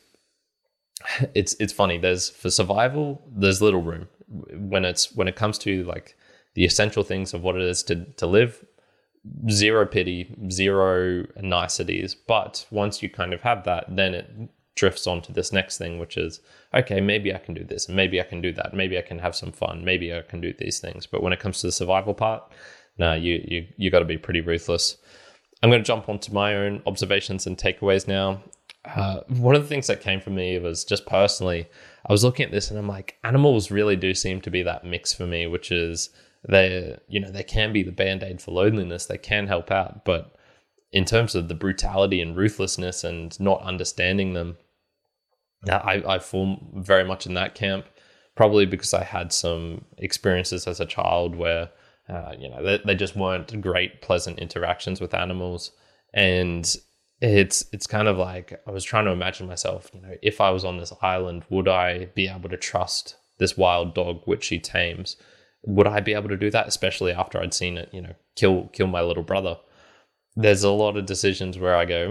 it's 1.34 1.54
it's 1.60 1.72
funny, 1.72 1.98
there's 1.98 2.30
for 2.30 2.50
survival, 2.50 3.22
there's 3.26 3.62
little 3.62 3.82
room. 3.82 4.08
When 4.28 4.84
it's 4.84 5.14
when 5.14 5.28
it 5.28 5.36
comes 5.36 5.58
to 5.58 5.84
like 5.84 6.16
the 6.54 6.64
essential 6.64 7.02
things 7.02 7.34
of 7.34 7.42
what 7.42 7.56
it 7.56 7.62
is 7.62 7.82
to, 7.84 8.04
to 8.04 8.26
live, 8.26 8.64
zero 9.50 9.86
pity, 9.86 10.34
zero 10.50 11.26
niceties. 11.40 12.14
But 12.14 12.66
once 12.70 13.02
you 13.02 13.08
kind 13.08 13.32
of 13.32 13.40
have 13.42 13.64
that, 13.64 13.84
then 13.94 14.14
it 14.14 14.30
drifts 14.74 15.06
on 15.06 15.22
to 15.22 15.32
this 15.32 15.52
next 15.52 15.78
thing, 15.78 15.98
which 15.98 16.16
is 16.16 16.40
okay, 16.74 17.00
maybe 17.00 17.34
I 17.34 17.38
can 17.38 17.54
do 17.54 17.64
this, 17.64 17.86
and 17.86 17.96
maybe 17.96 18.20
I 18.20 18.24
can 18.24 18.40
do 18.40 18.52
that, 18.52 18.74
maybe 18.74 18.98
I 18.98 19.02
can 19.02 19.18
have 19.18 19.36
some 19.36 19.52
fun, 19.52 19.84
maybe 19.84 20.14
I 20.14 20.22
can 20.22 20.40
do 20.40 20.52
these 20.58 20.78
things. 20.78 21.06
But 21.06 21.22
when 21.22 21.32
it 21.32 21.40
comes 21.40 21.60
to 21.60 21.66
the 21.66 21.72
survival 21.72 22.14
part, 22.14 22.42
no, 22.98 23.14
you 23.14 23.44
you 23.46 23.66
you 23.76 23.90
got 23.90 24.00
to 24.00 24.04
be 24.04 24.18
pretty 24.18 24.40
ruthless. 24.40 24.96
I'm 25.62 25.70
going 25.70 25.82
to 25.82 25.86
jump 25.86 26.08
onto 26.08 26.32
my 26.32 26.56
own 26.56 26.82
observations 26.86 27.46
and 27.46 27.56
takeaways 27.56 28.08
now. 28.08 28.42
Uh, 28.84 29.20
one 29.28 29.54
of 29.54 29.62
the 29.62 29.68
things 29.68 29.86
that 29.86 30.00
came 30.00 30.20
from 30.20 30.34
me 30.34 30.58
was 30.58 30.84
just 30.84 31.06
personally, 31.06 31.68
I 32.04 32.12
was 32.12 32.24
looking 32.24 32.44
at 32.44 32.50
this 32.50 32.68
and 32.68 32.78
I'm 32.78 32.88
like, 32.88 33.16
animals 33.22 33.70
really 33.70 33.94
do 33.94 34.12
seem 34.12 34.40
to 34.40 34.50
be 34.50 34.64
that 34.64 34.84
mix 34.84 35.12
for 35.12 35.24
me, 35.24 35.46
which 35.46 35.70
is 35.70 36.10
they, 36.48 36.98
you 37.06 37.20
know, 37.20 37.30
they 37.30 37.44
can 37.44 37.72
be 37.72 37.84
the 37.84 37.92
band 37.92 38.24
aid 38.24 38.40
for 38.42 38.50
loneliness, 38.50 39.06
they 39.06 39.18
can 39.18 39.46
help 39.46 39.70
out, 39.70 40.04
but 40.04 40.34
in 40.92 41.04
terms 41.04 41.34
of 41.34 41.48
the 41.48 41.54
brutality 41.54 42.20
and 42.20 42.36
ruthlessness 42.36 43.04
and 43.04 43.38
not 43.40 43.62
understanding 43.62 44.34
them, 44.34 44.58
I, 45.70 46.02
I 46.06 46.18
fall 46.18 46.58
very 46.74 47.04
much 47.04 47.26
in 47.26 47.34
that 47.34 47.54
camp, 47.54 47.86
probably 48.34 48.66
because 48.66 48.94
I 48.94 49.04
had 49.04 49.32
some 49.32 49.84
experiences 49.98 50.66
as 50.66 50.80
a 50.80 50.86
child 50.86 51.36
where, 51.36 51.70
uh, 52.08 52.32
you 52.38 52.48
know, 52.48 52.62
they, 52.62 52.80
they 52.84 52.94
just 52.94 53.16
weren't 53.16 53.60
great, 53.60 54.02
pleasant 54.02 54.38
interactions 54.38 55.00
with 55.00 55.14
animals. 55.14 55.70
And 56.14 56.64
it's 57.22 57.64
it's 57.72 57.86
kind 57.86 58.08
of 58.08 58.18
like 58.18 58.60
I 58.66 58.72
was 58.72 58.84
trying 58.84 59.04
to 59.04 59.12
imagine 59.12 59.46
myself, 59.46 59.90
you 59.94 60.00
know, 60.00 60.14
if 60.22 60.40
I 60.40 60.50
was 60.50 60.64
on 60.64 60.78
this 60.78 60.92
island, 61.00 61.44
would 61.50 61.68
I 61.68 62.06
be 62.06 62.28
able 62.28 62.48
to 62.48 62.56
trust 62.56 63.16
this 63.38 63.56
wild 63.56 63.94
dog 63.94 64.22
which 64.24 64.44
she 64.44 64.58
tames? 64.58 65.16
Would 65.64 65.86
I 65.86 66.00
be 66.00 66.14
able 66.14 66.28
to 66.30 66.36
do 66.36 66.50
that, 66.50 66.66
especially 66.66 67.12
after 67.12 67.40
I'd 67.40 67.54
seen 67.54 67.78
it, 67.78 67.90
you 67.92 68.02
know, 68.02 68.14
kill 68.34 68.68
kill 68.72 68.88
my 68.88 69.02
little 69.02 69.22
brother? 69.22 69.56
There's 70.34 70.64
a 70.64 70.70
lot 70.70 70.96
of 70.96 71.06
decisions 71.06 71.58
where 71.58 71.76
I 71.76 71.84
go, 71.84 72.10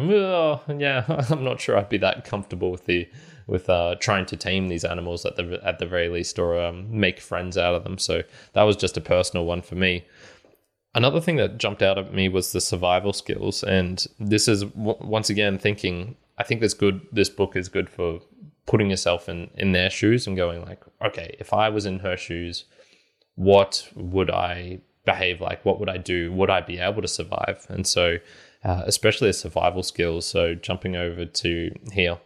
oh, 0.67 0.73
yeah, 0.77 1.03
I'm 1.29 1.43
not 1.43 1.59
sure 1.59 1.77
I'd 1.77 1.89
be 1.89 1.97
that 1.97 2.23
comfortable 2.23 2.71
with 2.71 2.85
the 2.85 3.09
with 3.51 3.69
uh, 3.69 3.95
trying 3.99 4.25
to 4.25 4.37
tame 4.37 4.69
these 4.69 4.85
animals 4.85 5.25
at 5.25 5.35
the 5.35 5.59
at 5.61 5.77
the 5.77 5.85
very 5.85 6.07
least, 6.07 6.39
or 6.39 6.59
um, 6.59 6.87
make 6.89 7.19
friends 7.19 7.57
out 7.57 7.75
of 7.75 7.83
them. 7.83 7.97
So 7.97 8.23
that 8.53 8.63
was 8.63 8.77
just 8.77 8.95
a 8.95 9.01
personal 9.01 9.45
one 9.45 9.61
for 9.61 9.75
me. 9.75 10.05
Another 10.95 11.19
thing 11.19 11.35
that 11.35 11.57
jumped 11.57 11.81
out 11.81 11.97
at 11.97 12.13
me 12.13 12.29
was 12.29 12.53
the 12.53 12.61
survival 12.61 13.11
skills, 13.11 13.61
and 13.61 14.07
this 14.19 14.47
is 14.47 14.63
w- 14.63 14.97
once 15.01 15.29
again 15.29 15.59
thinking. 15.59 16.15
I 16.37 16.43
think 16.43 16.61
this 16.61 16.73
good. 16.73 17.01
This 17.11 17.29
book 17.29 17.57
is 17.57 17.67
good 17.67 17.89
for 17.89 18.21
putting 18.65 18.89
yourself 18.89 19.27
in 19.27 19.49
in 19.55 19.73
their 19.73 19.89
shoes 19.89 20.27
and 20.27 20.37
going 20.37 20.61
like, 20.61 20.81
okay, 21.05 21.35
if 21.37 21.53
I 21.53 21.67
was 21.67 21.85
in 21.85 21.99
her 21.99 22.15
shoes, 22.15 22.63
what 23.35 23.85
would 23.95 24.31
I 24.31 24.79
behave 25.03 25.41
like? 25.41 25.65
What 25.65 25.77
would 25.81 25.89
I 25.89 25.97
do? 25.97 26.31
Would 26.31 26.49
I 26.49 26.61
be 26.61 26.79
able 26.79 27.01
to 27.01 27.07
survive? 27.09 27.65
And 27.67 27.85
so, 27.85 28.17
uh, 28.63 28.83
especially 28.85 29.27
the 29.27 29.33
survival 29.33 29.83
skills. 29.83 30.25
So 30.25 30.55
jumping 30.55 30.95
over 30.95 31.25
to 31.25 31.71
here 31.91 32.17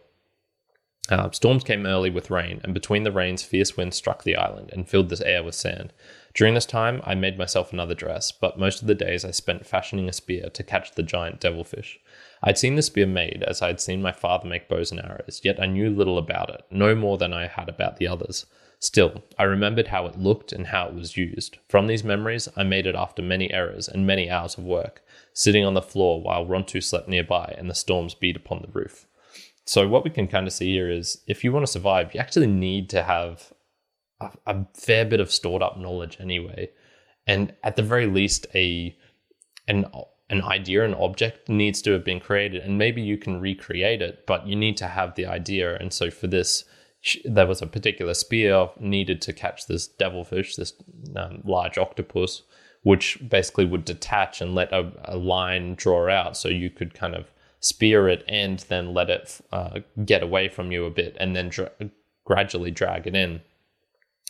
uh, 1.08 1.30
storms 1.30 1.64
came 1.64 1.86
early 1.86 2.10
with 2.10 2.30
rain, 2.30 2.60
and 2.64 2.74
between 2.74 3.04
the 3.04 3.12
rains, 3.12 3.42
fierce 3.42 3.76
winds 3.76 3.96
struck 3.96 4.24
the 4.24 4.36
island 4.36 4.70
and 4.72 4.88
filled 4.88 5.08
the 5.08 5.26
air 5.26 5.42
with 5.42 5.54
sand. 5.54 5.92
During 6.34 6.54
this 6.54 6.66
time, 6.66 7.00
I 7.04 7.14
made 7.14 7.38
myself 7.38 7.72
another 7.72 7.94
dress, 7.94 8.32
but 8.32 8.58
most 8.58 8.82
of 8.82 8.88
the 8.88 8.94
days 8.94 9.24
I 9.24 9.30
spent 9.30 9.66
fashioning 9.66 10.08
a 10.08 10.12
spear 10.12 10.50
to 10.50 10.62
catch 10.62 10.92
the 10.92 11.02
giant 11.02 11.40
devilfish. 11.40 11.98
I'd 12.42 12.58
seen 12.58 12.74
the 12.74 12.82
spear 12.82 13.06
made, 13.06 13.44
as 13.46 13.62
I 13.62 13.68
had 13.68 13.80
seen 13.80 14.02
my 14.02 14.12
father 14.12 14.48
make 14.48 14.68
bows 14.68 14.90
and 14.90 15.00
arrows, 15.00 15.40
yet 15.42 15.60
I 15.60 15.66
knew 15.66 15.90
little 15.90 16.18
about 16.18 16.50
it, 16.50 16.64
no 16.70 16.94
more 16.94 17.18
than 17.18 17.32
I 17.32 17.46
had 17.46 17.68
about 17.68 17.96
the 17.96 18.08
others. 18.08 18.46
Still, 18.78 19.22
I 19.38 19.44
remembered 19.44 19.88
how 19.88 20.06
it 20.06 20.18
looked 20.18 20.52
and 20.52 20.66
how 20.66 20.88
it 20.88 20.94
was 20.94 21.16
used. 21.16 21.56
From 21.68 21.86
these 21.86 22.04
memories, 22.04 22.48
I 22.56 22.62
made 22.62 22.86
it 22.86 22.94
after 22.94 23.22
many 23.22 23.50
errors 23.50 23.88
and 23.88 24.06
many 24.06 24.28
hours 24.28 24.58
of 24.58 24.64
work, 24.64 25.02
sitting 25.32 25.64
on 25.64 25.74
the 25.74 25.80
floor 25.80 26.20
while 26.20 26.44
Rontu 26.44 26.82
slept 26.82 27.08
nearby 27.08 27.54
and 27.56 27.70
the 27.70 27.74
storms 27.74 28.14
beat 28.14 28.36
upon 28.36 28.60
the 28.60 28.78
roof. 28.78 29.06
So 29.66 29.88
what 29.88 30.04
we 30.04 30.10
can 30.10 30.28
kind 30.28 30.46
of 30.46 30.52
see 30.52 30.72
here 30.72 30.90
is 30.90 31.22
if 31.26 31.42
you 31.42 31.52
want 31.52 31.66
to 31.66 31.72
survive, 31.72 32.14
you 32.14 32.20
actually 32.20 32.46
need 32.46 32.88
to 32.90 33.02
have 33.02 33.52
a, 34.20 34.30
a 34.46 34.66
fair 34.74 35.04
bit 35.04 35.20
of 35.20 35.30
stored 35.30 35.62
up 35.62 35.76
knowledge 35.78 36.18
anyway, 36.20 36.70
and 37.26 37.52
at 37.64 37.76
the 37.76 37.82
very 37.82 38.06
least, 38.06 38.46
a 38.54 38.96
an 39.68 39.86
an 40.28 40.42
idea, 40.42 40.84
an 40.84 40.94
object 40.94 41.48
needs 41.48 41.80
to 41.82 41.92
have 41.92 42.04
been 42.04 42.20
created, 42.20 42.62
and 42.62 42.78
maybe 42.78 43.02
you 43.02 43.16
can 43.16 43.40
recreate 43.40 44.02
it, 44.02 44.24
but 44.26 44.46
you 44.46 44.56
need 44.56 44.76
to 44.76 44.86
have 44.86 45.14
the 45.14 45.26
idea. 45.26 45.76
And 45.76 45.92
so 45.92 46.10
for 46.10 46.26
this, 46.26 46.64
there 47.24 47.46
was 47.46 47.62
a 47.62 47.66
particular 47.66 48.14
spear 48.14 48.70
needed 48.80 49.22
to 49.22 49.32
catch 49.32 49.66
this 49.66 49.86
devilfish, 49.86 50.56
this 50.56 50.72
um, 51.14 51.42
large 51.44 51.78
octopus, 51.78 52.42
which 52.82 53.18
basically 53.28 53.64
would 53.64 53.84
detach 53.84 54.40
and 54.40 54.54
let 54.54 54.72
a, 54.72 54.92
a, 55.04 55.16
line 55.16 55.74
draw 55.74 56.08
out 56.08 56.36
so 56.36 56.48
you 56.48 56.70
could 56.70 56.94
kind 56.94 57.14
of 57.14 57.30
spear 57.66 58.08
it 58.08 58.24
and 58.28 58.60
then 58.68 58.94
let 58.94 59.10
it 59.10 59.40
uh, 59.52 59.80
get 60.04 60.22
away 60.22 60.48
from 60.48 60.70
you 60.70 60.84
a 60.84 60.90
bit 60.90 61.16
and 61.18 61.34
then 61.34 61.50
gradually 62.24 62.70
drag 62.70 63.06
it 63.06 63.14
in. 63.14 63.40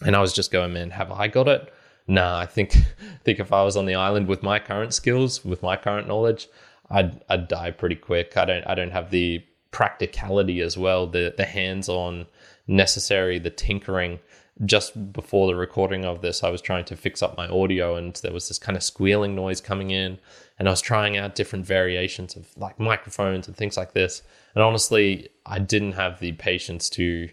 And 0.05 0.17
I 0.17 0.21
was 0.21 0.33
just 0.33 0.51
going, 0.51 0.73
man, 0.73 0.91
have 0.91 1.11
I 1.11 1.29
got 1.29 1.49
it? 1.49 1.73
Nah, 2.07 2.39
I 2.39 2.47
think 2.47 2.73
think 3.25 3.41
if 3.41 3.53
I 3.53 3.63
was 3.63 3.77
on 3.77 3.87
the 3.87 3.95
island 3.95 4.29
with 4.29 4.43
my 4.43 4.59
current 4.59 4.95
skills, 4.95 5.45
with 5.45 5.63
my 5.63 5.77
current 5.77 6.09
knowledge, 6.09 6.49
I'd 6.91 7.23
I'd 7.29 7.49
die 7.49 7.73
pretty 7.73 7.97
quick. 7.97 8.37
I 8.37 8.45
don't 8.45 8.67
I 8.67 8.75
don't 8.75 8.93
have 8.93 9.11
the 9.11 9.45
practicality 9.71 10.61
as 10.61 10.79
well, 10.79 11.07
the 11.07 11.35
the 11.37 11.45
hands-on 11.45 12.27
necessary, 12.67 13.39
the 13.39 13.51
tinkering. 13.51 14.21
Just 14.65 15.13
before 15.13 15.47
the 15.49 15.55
recording 15.55 16.07
of 16.07 16.23
this, 16.23 16.43
I 16.43 16.49
was 16.49 16.63
trying 16.63 16.87
to 16.87 16.97
fix 16.97 17.23
up 17.23 17.37
my 17.37 17.47
audio 17.47 17.97
and 17.97 18.15
there 18.23 18.33
was 18.33 18.49
this 18.49 18.59
kind 18.59 18.75
of 18.75 18.83
squealing 18.83 19.35
noise 19.35 19.61
coming 19.61 19.91
in. 19.91 20.19
And 20.59 20.69
I 20.69 20.71
was 20.71 20.81
trying 20.81 21.17
out 21.17 21.35
different 21.35 21.67
variations 21.67 22.37
of 22.37 22.49
like 22.57 22.81
microphones 22.81 23.47
and 23.47 23.57
things 23.57 23.77
like 23.77 23.93
this. 23.93 24.23
And 24.55 24.65
honestly, 24.65 25.29
I 25.45 25.59
didn't 25.59 25.93
have 25.93 26.19
the 26.21 26.33
patience 26.33 26.89
to 26.91 27.29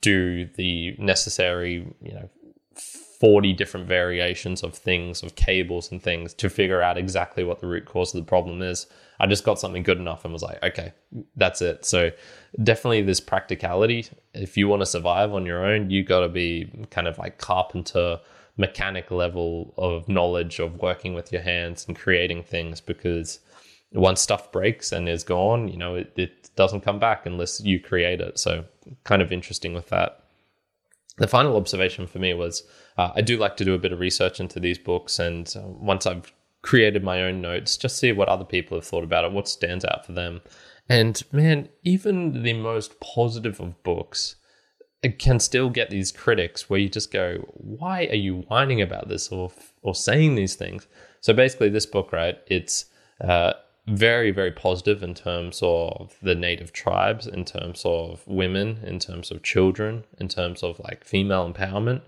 do 0.00 0.46
the 0.46 0.96
necessary, 0.98 1.86
you 2.00 2.12
know, 2.12 2.28
40 3.22 3.52
different 3.52 3.86
variations 3.86 4.64
of 4.64 4.74
things, 4.74 5.22
of 5.22 5.36
cables 5.36 5.92
and 5.92 6.02
things 6.02 6.34
to 6.34 6.50
figure 6.50 6.82
out 6.82 6.98
exactly 6.98 7.44
what 7.44 7.60
the 7.60 7.68
root 7.68 7.84
cause 7.84 8.12
of 8.12 8.20
the 8.20 8.28
problem 8.28 8.60
is. 8.60 8.88
I 9.20 9.28
just 9.28 9.44
got 9.44 9.60
something 9.60 9.84
good 9.84 9.98
enough 9.98 10.24
and 10.24 10.32
was 10.32 10.42
like, 10.42 10.60
okay, 10.64 10.92
that's 11.36 11.62
it. 11.62 11.84
So 11.84 12.10
definitely 12.60 13.02
this 13.02 13.20
practicality. 13.20 14.06
If 14.34 14.56
you 14.56 14.66
want 14.66 14.82
to 14.82 14.86
survive 14.86 15.32
on 15.32 15.46
your 15.46 15.64
own, 15.64 15.90
you 15.90 16.02
got 16.02 16.20
to 16.20 16.28
be 16.28 16.86
kind 16.90 17.06
of 17.06 17.16
like 17.18 17.38
carpenter 17.38 18.18
mechanic 18.56 19.10
level 19.10 19.74
of 19.76 20.08
knowledge 20.08 20.58
of 20.58 20.78
working 20.78 21.14
with 21.14 21.32
your 21.32 21.42
hands 21.42 21.86
and 21.86 21.96
creating 21.96 22.42
things 22.42 22.80
because 22.80 23.40
once 23.92 24.20
stuff 24.20 24.52
breaks 24.52 24.92
and 24.92 25.08
is 25.08 25.24
gone, 25.24 25.68
you 25.68 25.76
know, 25.76 25.94
it, 25.94 26.12
it 26.16 26.50
doesn't 26.56 26.80
come 26.80 26.98
back 26.98 27.26
unless 27.26 27.60
you 27.60 27.80
create 27.80 28.20
it. 28.20 28.38
So 28.38 28.64
kind 29.04 29.22
of 29.22 29.32
interesting 29.32 29.74
with 29.74 29.88
that. 29.88 30.24
The 31.18 31.26
final 31.26 31.56
observation 31.56 32.06
for 32.06 32.18
me 32.18 32.32
was 32.34 32.62
uh, 32.96 33.10
I 33.14 33.20
do 33.20 33.36
like 33.36 33.56
to 33.58 33.64
do 33.64 33.74
a 33.74 33.78
bit 33.78 33.92
of 33.92 34.00
research 34.00 34.40
into 34.40 34.58
these 34.58 34.78
books, 34.78 35.18
and 35.18 35.52
uh, 35.56 35.60
once 35.66 36.06
I've 36.06 36.32
created 36.62 37.04
my 37.04 37.22
own 37.22 37.42
notes, 37.42 37.76
just 37.76 37.98
see 37.98 38.12
what 38.12 38.28
other 38.28 38.44
people 38.44 38.78
have 38.78 38.86
thought 38.86 39.04
about 39.04 39.24
it, 39.24 39.32
what 39.32 39.48
stands 39.48 39.84
out 39.84 40.06
for 40.06 40.12
them. 40.12 40.40
And 40.88 41.22
man, 41.30 41.68
even 41.82 42.42
the 42.42 42.54
most 42.54 42.98
positive 43.00 43.60
of 43.60 43.82
books 43.82 44.36
can 45.10 45.40
still 45.40 45.68
get 45.68 45.90
these 45.90 46.12
critics 46.12 46.70
where 46.70 46.78
you 46.78 46.88
just 46.88 47.12
go, 47.12 47.38
why 47.54 48.06
are 48.06 48.16
you 48.16 48.42
whining 48.48 48.80
about 48.80 49.08
this 49.08 49.28
or 49.28 49.52
or 49.82 49.94
saying 49.94 50.34
these 50.34 50.54
things? 50.54 50.86
So 51.20 51.32
basically, 51.32 51.68
this 51.68 51.86
book, 51.86 52.12
right? 52.12 52.38
It's 52.46 52.86
uh, 53.20 53.54
very 53.88 54.30
very 54.30 54.52
positive 54.52 55.02
in 55.02 55.14
terms 55.14 55.60
of 55.62 56.16
the 56.22 56.34
native 56.34 56.72
tribes, 56.72 57.26
in 57.26 57.44
terms 57.44 57.82
of 57.84 58.22
women, 58.26 58.78
in 58.84 58.98
terms 58.98 59.30
of 59.30 59.42
children, 59.42 60.04
in 60.18 60.28
terms 60.28 60.62
of 60.62 60.78
like 60.78 61.04
female 61.04 61.52
empowerment 61.52 62.02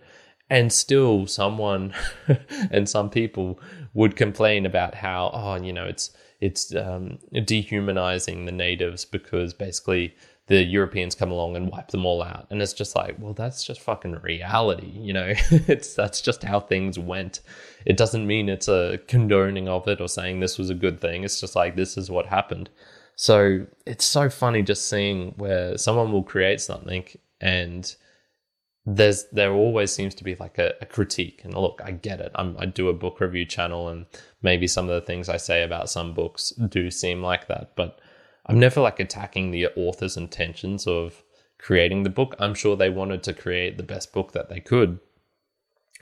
and 0.50 0.72
still 0.72 1.26
someone 1.26 1.94
and 2.70 2.88
some 2.88 3.10
people 3.10 3.58
would 3.94 4.16
complain 4.16 4.66
about 4.66 4.94
how 4.94 5.30
oh 5.32 5.54
you 5.56 5.72
know 5.72 5.84
it's 5.84 6.10
it's 6.40 6.74
um, 6.74 7.18
dehumanizing 7.44 8.44
the 8.44 8.52
natives 8.52 9.04
because 9.04 9.54
basically 9.54 10.14
the 10.46 10.62
Europeans 10.62 11.14
come 11.14 11.30
along 11.30 11.56
and 11.56 11.70
wipe 11.70 11.88
them 11.88 12.04
all 12.04 12.22
out. 12.22 12.46
And 12.50 12.60
it's 12.60 12.72
just 12.72 12.94
like 12.94 13.16
well 13.18 13.32
that's 13.32 13.64
just 13.64 13.80
fucking 13.80 14.20
reality 14.22 14.90
you 14.94 15.12
know? 15.12 15.32
It's 15.50 15.94
that's 15.94 16.20
just 16.20 16.42
how 16.42 16.60
things 16.60 16.98
went. 16.98 17.40
It 17.86 17.96
doesn't 17.96 18.26
mean 18.26 18.48
it's 18.48 18.68
a 18.68 18.98
condoning 19.08 19.68
of 19.68 19.88
it 19.88 20.00
or 20.00 20.08
saying 20.08 20.40
this 20.40 20.58
was 20.58 20.70
a 20.70 20.74
good 20.74 21.00
thing. 21.00 21.24
It's 21.24 21.40
just 21.40 21.56
like 21.56 21.76
this 21.76 21.96
is 21.96 22.10
what 22.10 22.26
happened. 22.26 22.70
So 23.16 23.66
it's 23.86 24.04
so 24.04 24.28
funny 24.28 24.62
just 24.62 24.88
seeing 24.88 25.34
where 25.36 25.78
someone 25.78 26.12
will 26.12 26.24
create 26.24 26.60
something 26.60 27.04
and 27.40 27.94
there's 28.86 29.24
there 29.32 29.52
always 29.52 29.90
seems 29.90 30.14
to 30.14 30.24
be 30.24 30.34
like 30.34 30.58
a, 30.58 30.74
a 30.82 30.86
critique. 30.86 31.40
And 31.44 31.54
look 31.54 31.80
i 31.82 31.90
get 31.90 32.20
it. 32.20 32.32
I'm, 32.34 32.56
i 32.58 32.66
do 32.66 32.88
a 32.88 32.92
book 32.92 33.20
review 33.20 33.46
channel 33.46 33.88
and 33.88 34.06
maybe 34.42 34.66
some 34.66 34.90
of 34.90 34.94
the 34.94 35.06
things 35.06 35.28
i 35.30 35.38
say 35.38 35.62
about 35.62 35.88
some 35.88 36.12
books 36.12 36.50
do 36.50 36.90
seem 36.90 37.22
like 37.22 37.48
that. 37.48 37.72
But 37.76 37.98
i'm 38.46 38.58
never 38.58 38.80
like 38.80 39.00
attacking 39.00 39.50
the 39.50 39.66
author's 39.76 40.16
intentions 40.16 40.86
of 40.86 41.22
creating 41.64 42.02
the 42.02 42.10
book. 42.10 42.34
I'm 42.38 42.54
sure 42.54 42.76
they 42.76 42.90
wanted 42.90 43.22
to 43.22 43.32
create 43.32 43.78
the 43.78 43.82
best 43.82 44.12
book 44.12 44.32
that 44.32 44.50
they 44.50 44.60
could 44.60 45.00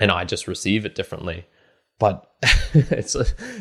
and 0.00 0.10
i 0.10 0.24
just 0.24 0.48
receive 0.48 0.84
it 0.84 0.96
differently. 0.96 1.46
But 2.00 2.28
it's 2.74 3.14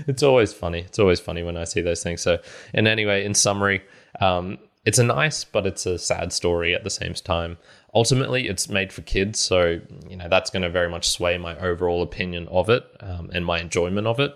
it's 0.08 0.24
always 0.24 0.52
funny. 0.52 0.80
It's 0.80 0.98
always 0.98 1.20
funny 1.20 1.44
when 1.44 1.58
i 1.58 1.63
see 1.63 1.82
those 1.82 2.02
things. 2.02 2.22
So 2.22 2.39
and 2.74 2.88
anyway 2.88 3.24
in 3.24 3.36
summary 3.36 3.84
um, 4.20 4.58
it's 4.84 4.98
a 4.98 5.04
nice 5.04 5.44
but 5.44 5.67
it's 5.67 5.86
a 5.86 6.00
sad 6.00 6.34
story 6.34 6.74
at 6.74 6.84
the 6.84 6.89
same 6.89 7.13
time. 7.13 7.60
Ultimately 7.94 8.48
it's 8.48 8.67
made 8.67 8.91
for 8.91 9.04
kids 9.04 9.39
so 9.39 9.80
you 10.10 10.17
know 10.17 10.28
that's 10.28 10.50
going 10.50 10.63
to 10.63 10.72
very 10.72 10.89
much 10.89 11.08
sway 11.08 11.38
my 11.38 11.56
overall 11.60 12.02
opinion 12.02 12.48
of 12.48 12.67
it 12.70 12.84
um, 13.02 13.30
and 13.32 13.46
my 13.46 13.60
enjoyment 13.60 14.08
of 14.08 14.20
it 14.20 14.34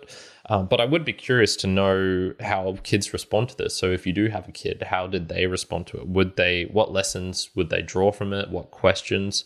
um, 0.49 0.67
but 0.67 0.79
i 0.79 0.85
would 0.85 1.05
be 1.05 1.13
curious 1.13 1.55
to 1.55 1.67
know 1.67 2.33
how 2.39 2.77
kids 2.83 3.13
respond 3.13 3.49
to 3.49 3.57
this 3.57 3.75
so 3.75 3.91
if 3.91 4.05
you 4.05 4.13
do 4.13 4.27
have 4.27 4.47
a 4.47 4.51
kid 4.51 4.83
how 4.89 5.07
did 5.07 5.27
they 5.27 5.47
respond 5.47 5.87
to 5.87 5.97
it 5.97 6.07
would 6.07 6.35
they 6.35 6.63
what 6.71 6.91
lessons 6.91 7.49
would 7.55 7.69
they 7.69 7.81
draw 7.81 8.11
from 8.11 8.33
it 8.33 8.49
what 8.49 8.71
questions 8.71 9.45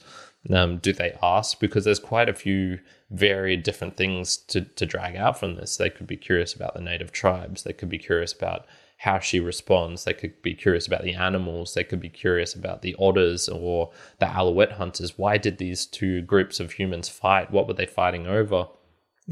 um, 0.52 0.78
do 0.78 0.94
they 0.94 1.18
ask 1.22 1.60
because 1.60 1.84
there's 1.84 2.00
quite 2.00 2.30
a 2.30 2.34
few 2.34 2.80
varied 3.12 3.62
different 3.64 3.98
things 3.98 4.38
to, 4.38 4.62
to 4.62 4.86
drag 4.86 5.16
out 5.16 5.38
from 5.38 5.56
this 5.56 5.78
they 5.78 5.90
could 5.90 6.08
be 6.08 6.16
curious 6.18 6.54
about 6.54 6.74
the 6.74 6.82
native 6.82 7.12
tribes 7.12 7.64
they 7.64 7.74
could 7.74 7.90
be 7.90 8.00
curious 8.00 8.32
about 8.32 8.66
how 9.00 9.18
she 9.18 9.40
responds. 9.40 10.04
They 10.04 10.14
could 10.14 10.42
be 10.42 10.54
curious 10.54 10.86
about 10.86 11.04
the 11.04 11.14
animals. 11.14 11.74
They 11.74 11.86
could 11.86 12.02
be 12.02 12.10
curious 12.10 12.54
about 12.54 12.82
the 12.82 12.96
otters 13.00 13.48
or 13.48 13.92
the 14.20 14.26
Aleut 14.26 14.74
hunters. 14.74 15.18
Why 15.18 15.38
did 15.38 15.58
these 15.58 15.86
two 15.86 16.22
groups 16.22 16.60
of 16.60 16.74
humans 16.74 17.08
fight? 17.08 17.50
What 17.50 17.66
were 17.66 17.74
they 17.74 17.86
fighting 17.86 18.28
over? 18.28 18.68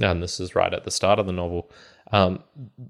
And 0.01 0.21
this 0.21 0.39
is 0.39 0.55
right 0.55 0.73
at 0.73 0.83
the 0.83 0.91
start 0.91 1.19
of 1.19 1.25
the 1.25 1.31
novel. 1.31 1.71
Um, 2.11 2.41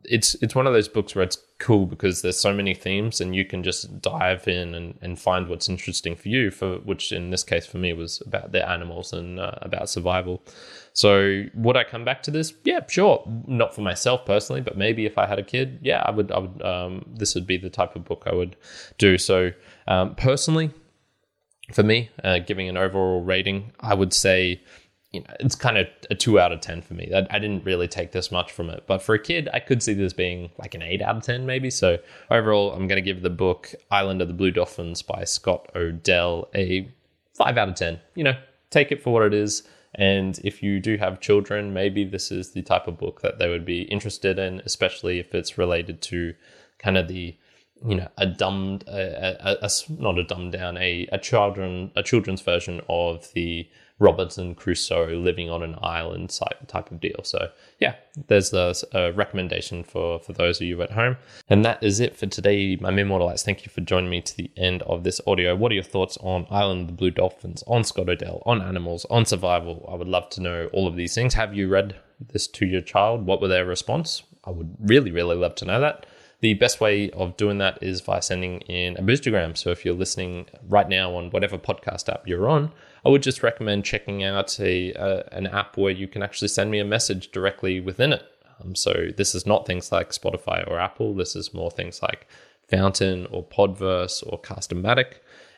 it's 0.04 0.36
it's 0.36 0.54
one 0.54 0.68
of 0.68 0.74
those 0.74 0.88
books 0.88 1.16
where 1.16 1.24
it's 1.24 1.40
cool 1.58 1.88
because 1.88 2.22
there's 2.22 2.40
so 2.40 2.54
many 2.54 2.76
themes 2.76 3.20
and 3.20 3.36
you 3.36 3.46
can 3.46 3.64
just 3.64 4.00
dive 4.00 4.48
in 4.48 4.76
and, 4.76 4.98
and 5.02 5.20
find 5.20 5.48
what's 5.48 5.68
interesting 5.68 6.16
for 6.16 6.30
you 6.30 6.52
for 6.52 6.76
which 6.80 7.12
in 7.12 7.32
this 7.32 7.44
case 7.44 7.66
for 7.66 7.80
me 7.80 7.94
was 7.94 8.22
about 8.28 8.52
the 8.52 8.68
animals 8.70 9.14
and 9.14 9.40
uh, 9.40 9.54
about 9.64 9.90
survival. 9.90 10.44
So 10.94 11.46
would 11.56 11.76
i 11.76 11.84
come 11.84 12.06
back 12.06 12.22
to 12.24 12.32
this? 12.32 12.54
Yeah 12.64 12.82
sure. 12.88 13.24
Not 13.48 13.74
for 13.74 13.82
myself 13.82 14.24
personally 14.24 14.62
but 14.62 14.78
maybe 14.78 15.08
if 15.08 15.18
i 15.18 15.26
had 15.26 15.40
a 15.40 15.44
kid 15.44 15.80
yeah 15.82 16.04
i 16.06 16.12
would 16.12 16.32
i 16.32 16.38
would 16.38 16.62
um, 16.62 17.04
this 17.12 17.34
would 17.34 17.48
be 17.48 17.58
the 17.58 17.72
type 17.72 17.96
of 17.96 18.06
book 18.06 18.24
i 18.28 18.36
would 18.36 18.56
do. 19.00 19.18
So 19.18 19.52
um, 19.88 20.14
personally 20.14 20.70
for 21.74 21.84
me 21.84 22.12
uh, 22.24 22.38
giving 22.40 22.70
an 22.70 22.78
overall 22.78 23.24
rating 23.24 23.72
i 23.80 23.96
would 23.96 24.14
say 24.14 24.62
you 25.12 25.22
know, 25.22 25.34
it's 25.40 25.56
kind 25.56 25.78
of 25.78 25.88
a 26.10 26.16
two 26.16 26.40
out 26.40 26.52
of 26.52 26.60
10 26.60 26.82
for 26.82 26.94
me. 26.94 27.12
I, 27.14 27.26
I, 27.32 27.40
didn't 27.40 27.64
really 27.64 27.88
take 27.88 28.12
this 28.12 28.32
much 28.32 28.52
from 28.52 28.70
it. 28.70 28.84
But 28.88 29.02
for 29.02 29.16
a 29.16 29.20
kid, 29.20 29.48
I 29.54 29.60
could 29.60 29.82
see 29.82 29.94
this 29.94 30.12
being 30.12 30.50
like 30.58 30.76
an 30.76 30.82
eight 30.82 31.02
out 31.02 31.16
of 31.16 31.24
10, 31.24 31.46
maybe. 31.46 31.70
So 31.70 31.98
overall, 32.30 32.74
I'm 32.74 32.88
going 32.88 33.02
to 33.02 33.14
give 33.14 33.22
the 33.22 33.30
book 33.30 33.74
Island 33.90 34.22
of 34.22 34.28
the 34.28 34.34
Blue 34.34 34.52
Dolphins 34.52 35.02
by 35.02 35.24
Scott 35.24 35.70
O'Dell 35.76 36.50
a 36.54 36.92
five 37.36 37.58
out 37.58 37.70
of 37.70 37.76
10. 37.76 38.00
You 38.16 38.26
know, 38.26 38.38
take 38.70 38.92
it 38.92 39.02
for 39.02 39.14
what 39.14 39.24
it 39.24 39.34
is. 39.34 39.64
And 39.96 40.40
if 40.44 40.62
you 40.62 40.80
do 40.80 40.98
have 40.98 41.22
children, 41.22 41.74
maybe 41.74 42.04
this 42.04 42.30
is 42.30 42.52
the 42.52 42.62
type 42.62 42.88
of 42.88 42.98
book 42.98 43.22
that 43.22 43.40
they 43.40 43.50
would 43.50 43.66
be 43.66 43.84
interested 43.84 44.38
in, 44.38 44.62
especially 44.66 45.20
if 45.20 45.34
it's 45.34 45.58
related 45.58 46.02
to 46.04 46.34
kind 46.80 46.98
of 46.98 47.08
the 47.08 47.36
you 47.86 47.96
know 47.96 48.08
a 48.18 48.26
dumbed 48.26 48.84
a, 48.88 49.38
a, 49.48 49.66
a, 49.66 49.70
not 50.02 50.18
a 50.18 50.24
dumbed 50.24 50.52
down 50.52 50.78
a 50.78 51.08
a 51.12 51.18
children 51.20 51.92
a 51.96 52.02
children's 52.02 52.42
version 52.42 52.82
of 52.90 53.32
the 53.34 53.70
Robinson 54.00 54.54
Crusoe 54.54 55.08
living 55.16 55.50
on 55.50 55.64
an 55.64 55.76
island 55.82 56.30
type 56.68 56.92
of 56.92 57.00
deal. 57.00 57.22
So 57.24 57.50
yeah, 57.80 57.96
there's 58.28 58.54
a, 58.54 58.74
a, 58.94 59.12
recommendation 59.12 59.84
for 59.84 60.20
for 60.20 60.34
those 60.34 60.62
of 60.62 60.68
you 60.68 60.82
at 60.82 60.92
home. 60.92 61.18
And 61.50 61.66
that 61.66 61.82
is 61.82 62.00
it 62.00 62.16
for 62.16 62.28
today, 62.28 62.76
my 62.76 62.92
mere 62.92 63.06
mortalites. 63.06 63.44
Thank 63.44 63.66
you 63.66 63.72
for 63.72 63.82
joining 63.82 64.10
me 64.10 64.22
to 64.22 64.38
the 64.38 64.52
end 64.56 64.84
of 64.84 65.04
this 65.04 65.20
audio. 65.26 65.56
What 65.56 65.72
are 65.72 65.76
your 65.76 65.84
thoughts 65.84 66.18
on 66.22 66.46
Island 66.52 66.82
of 66.82 66.88
the 66.88 66.94
Blue 66.94 67.12
Dolphins, 67.12 67.64
on 67.66 67.84
Scott 67.84 68.10
O'Dell, 68.10 68.44
on 68.46 68.62
animals, 68.62 69.06
on 69.10 69.26
survival? 69.26 69.88
I 69.92 69.96
would 69.96 70.08
love 70.08 70.30
to 70.32 70.42
know 70.42 70.70
all 70.74 70.88
of 70.88 70.96
these 70.96 71.16
things. 71.16 71.34
Have 71.34 71.56
you 71.56 71.68
read 71.68 71.96
this 72.34 72.48
to 72.48 72.66
your 72.66 72.82
child? 72.82 73.26
What 73.26 73.42
were 73.42 73.48
their 73.48 73.66
response? 73.66 74.24
I 74.44 74.52
would 74.52 74.76
really, 74.80 75.12
really 75.12 75.36
love 75.36 75.56
to 75.56 75.66
know 75.66 75.82
that. 75.82 76.06
The 76.40 76.54
best 76.54 76.80
way 76.80 77.10
of 77.12 77.36
doing 77.36 77.58
that 77.58 77.82
is 77.82 78.02
by 78.02 78.20
sending 78.20 78.62
in 78.62 78.96
a 78.96 79.02
boostagram. 79.02 79.58
So 79.58 79.72
if 79.72 79.84
you're 79.84 79.96
listening 79.96 80.46
right 80.68 80.88
now 80.88 81.16
on 81.16 81.32
whatever 81.32 81.58
podcast 81.58 82.10
app 82.10 82.28
you're 82.28 82.48
on, 82.48 82.72
I 83.04 83.10
would 83.10 83.24
just 83.24 83.42
recommend 83.42 83.86
checking 83.86 84.24
out 84.24 84.60
a, 84.60 84.94
an 85.32 85.48
app 85.48 85.78
where 85.78 85.92
you 85.92 86.08
can 86.08 86.22
actually 86.22 86.50
send 86.50 86.70
me 86.70 86.80
a 86.80 86.86
message 86.86 87.32
directly 87.32 87.80
within 87.80 88.14
it. 88.14 88.24
Um, 88.64 88.76
so 88.76 89.08
this 89.18 89.34
is 89.34 89.48
not 89.48 89.66
things 89.66 89.92
like 89.92 90.12
Spotify 90.12 90.68
or 90.70 90.80
Apple. 90.80 91.16
This 91.16 91.36
is 91.36 91.56
more 91.56 91.72
things 91.72 92.04
like 92.04 92.28
Fountain 92.70 93.26
or 93.32 93.44
Podverse 93.44 94.24
or 94.28 94.40
Castamatic. 94.40 95.16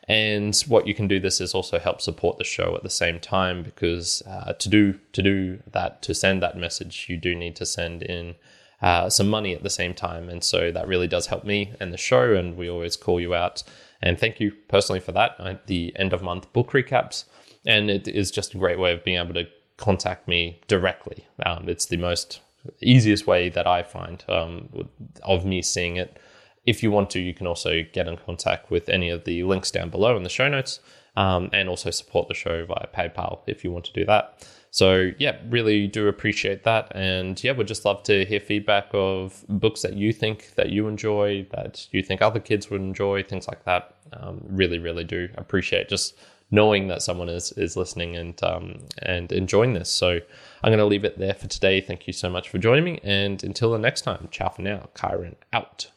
And 0.08 0.56
what 0.66 0.86
you 0.86 0.94
can 0.94 1.08
do 1.08 1.20
this 1.20 1.40
is 1.42 1.54
also 1.54 1.78
help 1.78 2.00
support 2.00 2.38
the 2.38 2.44
show 2.44 2.74
at 2.74 2.82
the 2.82 2.90
same 2.90 3.20
time 3.20 3.62
because 3.62 4.22
uh, 4.26 4.54
to 4.54 4.68
do 4.68 4.98
to 5.12 5.22
do 5.22 5.62
that 5.70 6.02
to 6.02 6.14
send 6.14 6.42
that 6.42 6.56
message, 6.56 7.06
you 7.08 7.16
do 7.16 7.34
need 7.34 7.54
to 7.56 7.66
send 7.66 8.02
in 8.02 8.34
uh, 8.82 9.10
some 9.10 9.28
money 9.28 9.54
at 9.54 9.62
the 9.62 9.70
same 9.70 9.94
time, 9.94 10.28
and 10.28 10.42
so 10.42 10.70
that 10.72 10.88
really 10.88 11.06
does 11.06 11.26
help 11.26 11.44
me 11.44 11.72
and 11.80 11.92
the 11.92 11.98
show. 11.98 12.34
And 12.34 12.56
we 12.56 12.68
always 12.68 12.96
call 12.96 13.20
you 13.20 13.34
out 13.34 13.62
and 14.02 14.18
thank 14.18 14.40
you 14.40 14.52
personally 14.68 15.00
for 15.00 15.12
that. 15.12 15.36
At 15.38 15.66
the 15.66 15.92
end 15.96 16.12
of 16.12 16.22
month 16.22 16.52
book 16.52 16.70
recaps, 16.70 17.24
and 17.66 17.90
it 17.90 18.08
is 18.08 18.30
just 18.30 18.54
a 18.54 18.58
great 18.58 18.78
way 18.78 18.92
of 18.92 19.04
being 19.04 19.18
able 19.18 19.34
to 19.34 19.46
contact 19.76 20.28
me 20.28 20.60
directly. 20.68 21.26
Um, 21.44 21.68
it's 21.68 21.86
the 21.86 21.96
most 21.96 22.40
easiest 22.80 23.26
way 23.26 23.48
that 23.48 23.66
I 23.66 23.82
find 23.82 24.24
um, 24.28 24.88
of 25.22 25.44
me 25.44 25.62
seeing 25.62 25.96
it 25.96 26.18
if 26.66 26.82
you 26.82 26.90
want 26.90 27.10
to, 27.10 27.20
you 27.20 27.34
can 27.34 27.46
also 27.46 27.82
get 27.92 28.06
in 28.06 28.16
contact 28.16 28.70
with 28.70 28.88
any 28.88 29.08
of 29.08 29.24
the 29.24 29.42
links 29.44 29.70
down 29.70 29.90
below 29.90 30.16
in 30.16 30.22
the 30.22 30.28
show 30.28 30.48
notes 30.48 30.80
um, 31.16 31.50
and 31.52 31.68
also 31.68 31.90
support 31.90 32.28
the 32.28 32.34
show 32.34 32.64
via 32.66 32.86
PayPal 32.94 33.40
if 33.46 33.64
you 33.64 33.72
want 33.72 33.84
to 33.86 33.92
do 33.92 34.04
that. 34.04 34.46
So, 34.70 35.10
yeah, 35.18 35.36
really 35.48 35.88
do 35.88 36.06
appreciate 36.08 36.62
that. 36.64 36.92
And 36.94 37.42
yeah, 37.42 37.52
we'd 37.52 37.66
just 37.66 37.84
love 37.84 38.02
to 38.04 38.24
hear 38.24 38.40
feedback 38.40 38.88
of 38.92 39.44
books 39.48 39.82
that 39.82 39.94
you 39.94 40.12
think 40.12 40.54
that 40.54 40.70
you 40.70 40.86
enjoy, 40.86 41.46
that 41.50 41.88
you 41.90 42.02
think 42.02 42.22
other 42.22 42.40
kids 42.40 42.70
would 42.70 42.80
enjoy, 42.80 43.22
things 43.22 43.48
like 43.48 43.64
that. 43.64 43.96
Um, 44.12 44.40
really, 44.44 44.78
really 44.78 45.04
do 45.04 45.28
appreciate 45.36 45.88
just 45.88 46.16
knowing 46.50 46.88
that 46.88 47.02
someone 47.02 47.28
is 47.28 47.52
is 47.52 47.76
listening 47.76 48.16
and 48.16 48.42
um, 48.42 48.78
and 49.02 49.32
enjoying 49.32 49.74
this. 49.74 49.88
So 49.88 50.18
I'm 50.62 50.70
going 50.70 50.78
to 50.78 50.84
leave 50.84 51.04
it 51.04 51.18
there 51.18 51.34
for 51.34 51.46
today. 51.46 51.80
Thank 51.80 52.06
you 52.06 52.12
so 52.12 52.28
much 52.28 52.48
for 52.48 52.58
joining 52.58 52.84
me, 52.84 53.00
and 53.02 53.42
until 53.42 53.72
the 53.72 53.78
next 53.78 54.02
time, 54.02 54.28
ciao 54.30 54.48
for 54.48 54.62
now. 54.62 54.88
Kyrin 54.94 55.36
out. 55.52 55.90